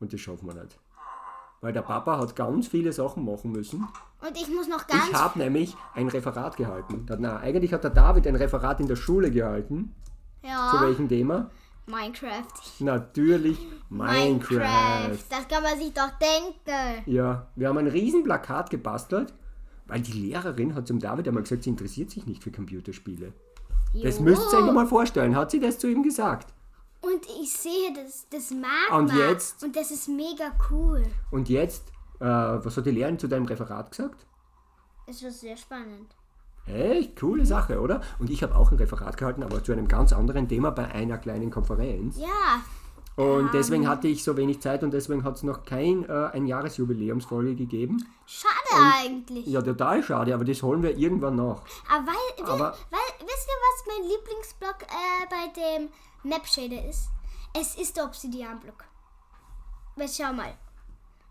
und 0.00 0.12
das 0.12 0.20
schaffen 0.20 0.46
wir 0.46 0.54
nicht. 0.62 0.78
Weil 1.60 1.72
der 1.72 1.82
Papa 1.82 2.18
hat 2.18 2.36
ganz 2.36 2.68
viele 2.68 2.92
Sachen 2.92 3.24
machen 3.24 3.50
müssen. 3.50 3.88
Und 4.20 4.36
ich 4.36 4.48
muss 4.48 4.68
noch 4.68 4.86
ganz. 4.86 5.08
Ich 5.08 5.14
habe 5.14 5.38
nämlich 5.40 5.76
ein 5.94 6.06
Referat 6.08 6.56
gehalten. 6.56 7.04
Na, 7.18 7.38
eigentlich 7.38 7.72
hat 7.72 7.82
der 7.82 7.90
David 7.90 8.28
ein 8.28 8.36
Referat 8.36 8.78
in 8.78 8.86
der 8.86 8.94
Schule 8.96 9.30
gehalten. 9.30 9.94
Zu 10.40 10.48
ja. 10.48 10.80
welchem 10.82 11.08
Thema? 11.08 11.50
Minecraft. 11.88 12.46
Natürlich 12.80 13.58
Minecraft. 13.88 15.16
Das 15.30 15.48
kann 15.48 15.62
man 15.62 15.78
sich 15.78 15.92
doch 15.92 16.10
denken. 16.18 17.02
Ja, 17.06 17.48
wir 17.56 17.68
haben 17.68 17.78
ein 17.78 17.86
riesen 17.88 18.22
Plakat 18.24 18.70
gebastelt, 18.70 19.32
weil 19.86 20.00
die 20.00 20.12
Lehrerin 20.12 20.74
hat 20.74 20.86
zum 20.86 20.98
David 20.98 21.26
einmal 21.28 21.42
gesagt, 21.42 21.64
sie 21.64 21.70
interessiert 21.70 22.10
sich 22.10 22.26
nicht 22.26 22.44
für 22.44 22.50
Computerspiele. 22.52 23.32
Das 24.02 24.18
Jo. 24.18 24.24
müsst 24.24 24.52
ihr 24.52 24.58
euch 24.58 24.72
mal 24.72 24.86
vorstellen. 24.86 25.34
Hat 25.34 25.50
sie 25.50 25.60
das 25.60 25.78
zu 25.78 25.88
ihm 25.88 26.02
gesagt? 26.02 26.52
Und 27.00 27.24
ich 27.40 27.52
sehe 27.52 27.92
das, 27.94 28.26
das 28.28 28.50
Magma. 28.50 28.98
Und 28.98 29.12
jetzt? 29.16 29.62
Und 29.64 29.74
das 29.76 29.90
ist 29.90 30.08
mega 30.08 30.52
cool. 30.70 31.02
Und 31.30 31.48
jetzt, 31.48 31.88
äh, 32.20 32.24
was 32.24 32.76
hat 32.76 32.86
die 32.86 32.90
Lehrerin 32.90 33.18
zu 33.18 33.28
deinem 33.28 33.46
Referat 33.46 33.90
gesagt? 33.90 34.26
Es 35.06 35.22
war 35.22 35.30
sehr 35.30 35.56
spannend. 35.56 36.14
Echt 36.72 37.18
coole 37.18 37.46
Sache, 37.46 37.80
oder? 37.80 38.00
Und 38.18 38.30
ich 38.30 38.42
habe 38.42 38.54
auch 38.54 38.70
ein 38.70 38.76
Referat 38.78 39.16
gehalten, 39.16 39.42
aber 39.42 39.62
zu 39.64 39.72
einem 39.72 39.88
ganz 39.88 40.12
anderen 40.12 40.48
Thema 40.48 40.70
bei 40.70 40.86
einer 40.86 41.18
kleinen 41.18 41.50
Konferenz. 41.50 42.18
Ja. 42.18 42.60
Und 43.16 43.52
deswegen 43.52 43.88
hatte 43.88 44.06
ich 44.06 44.22
so 44.22 44.36
wenig 44.36 44.60
Zeit 44.60 44.84
und 44.84 44.92
deswegen 44.92 45.24
hat 45.24 45.34
es 45.34 45.42
noch 45.42 45.64
kein 45.64 46.08
äh, 46.08 46.30
ein 46.32 46.46
Jahresjubiläumsfolge 46.46 47.56
gegeben. 47.56 48.06
Schade 48.26 48.94
eigentlich. 49.02 49.44
Ja, 49.46 49.60
total 49.60 50.04
schade, 50.04 50.32
aber 50.32 50.44
das 50.44 50.62
holen 50.62 50.84
wir 50.84 50.96
irgendwann 50.96 51.34
nach. 51.34 51.62
Aber, 51.90 52.06
weil, 52.06 52.44
Aber- 52.46 52.76
weil, 52.90 53.26
wisst 53.26 53.48
ihr, 53.48 53.58
was 53.64 53.86
mein 53.88 54.08
Lieblingsblock 54.08 54.82
äh, 54.82 55.26
bei 55.28 55.60
dem 55.60 55.88
Map 56.30 56.46
Shader 56.46 56.88
ist? 56.88 57.08
Es 57.58 57.74
ist 57.74 57.96
der 57.96 58.04
Obsidian-Block. 58.04 58.84
Schau 60.08 60.32
mal. 60.32 60.54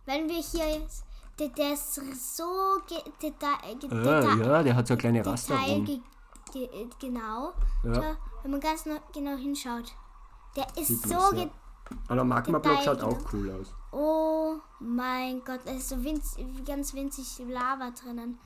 Wenn 0.06 0.28
wir 0.28 0.41
hier 0.41 0.80
jetzt. 0.82 1.06
Der, 1.39 1.50
der 1.50 1.73
ist 1.73 1.93
so 1.93 2.43
ge, 2.88 2.97
deta, 3.21 3.58
ge, 3.80 3.89
Äh, 3.89 4.04
deta, 4.04 4.36
ja, 4.36 4.63
der 4.63 4.76
hat 4.76 4.88
so 4.88 4.95
kleine 4.95 5.23
Raster 5.23 5.56
ge, 5.56 6.00
ge, 6.52 6.67
genau. 7.00 7.54
Ja. 7.84 7.93
Schau, 7.93 8.15
wenn 8.43 8.52
man 8.52 8.60
ganz 8.60 8.86
genau 9.13 9.36
hinschaut. 9.36 9.93
Der 10.56 10.65
ist 10.76 10.88
Sieht 10.88 11.08
so 11.08 11.36
ja. 11.36 11.47
Aber 12.08 12.15
der 12.15 12.23
Magma-Block 12.23 12.82
schaut 12.84 13.02
auch 13.02 13.17
genau. 13.17 13.30
cool 13.34 13.52
aus. 13.52 13.73
Oh 13.91 14.56
mein 14.80 15.41
Gott, 15.45 15.60
da 15.65 15.71
ist 15.71 15.89
so 15.89 16.04
winz, 16.04 16.36
ganz 16.65 16.93
winzig 16.93 17.39
Lava 17.47 17.91
drinnen. 17.91 18.39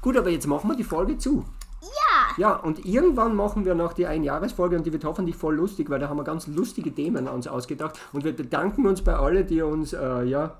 Gut, 0.00 0.16
aber 0.16 0.30
jetzt 0.30 0.46
machen 0.46 0.70
wir 0.70 0.76
die 0.76 0.84
Folge 0.84 1.18
zu. 1.18 1.44
Ja! 1.82 2.34
Ja, 2.36 2.56
und 2.56 2.84
irgendwann 2.86 3.34
machen 3.34 3.64
wir 3.64 3.74
noch 3.74 3.92
die 3.92 4.06
Einjahresfolge 4.06 4.76
und 4.76 4.86
die 4.86 4.92
wird 4.92 5.04
hoffentlich 5.04 5.36
voll 5.36 5.56
lustig, 5.56 5.90
weil 5.90 5.98
da 5.98 6.08
haben 6.08 6.16
wir 6.16 6.24
ganz 6.24 6.46
lustige 6.46 6.94
Themen 6.94 7.26
uns 7.26 7.48
ausgedacht. 7.48 7.98
Und 8.12 8.24
wir 8.24 8.34
bedanken 8.34 8.86
uns 8.86 9.02
bei 9.02 9.14
allen, 9.14 9.46
die 9.46 9.60
uns 9.62 9.92
äh, 9.92 10.22
ja, 10.22 10.56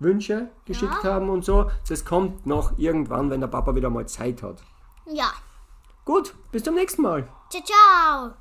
Wünsche 0.00 0.50
geschickt 0.64 1.04
haben 1.04 1.28
und 1.28 1.44
so. 1.44 1.70
Das 1.88 2.04
kommt 2.04 2.46
noch 2.46 2.76
irgendwann, 2.78 3.30
wenn 3.30 3.40
der 3.40 3.48
Papa 3.48 3.74
wieder 3.74 3.90
mal 3.90 4.06
Zeit 4.08 4.42
hat. 4.42 4.62
Ja. 5.06 5.30
Gut, 6.04 6.34
bis 6.50 6.64
zum 6.64 6.74
nächsten 6.74 7.02
Mal. 7.02 7.28
Ciao, 7.50 7.62
ciao! 7.62 8.39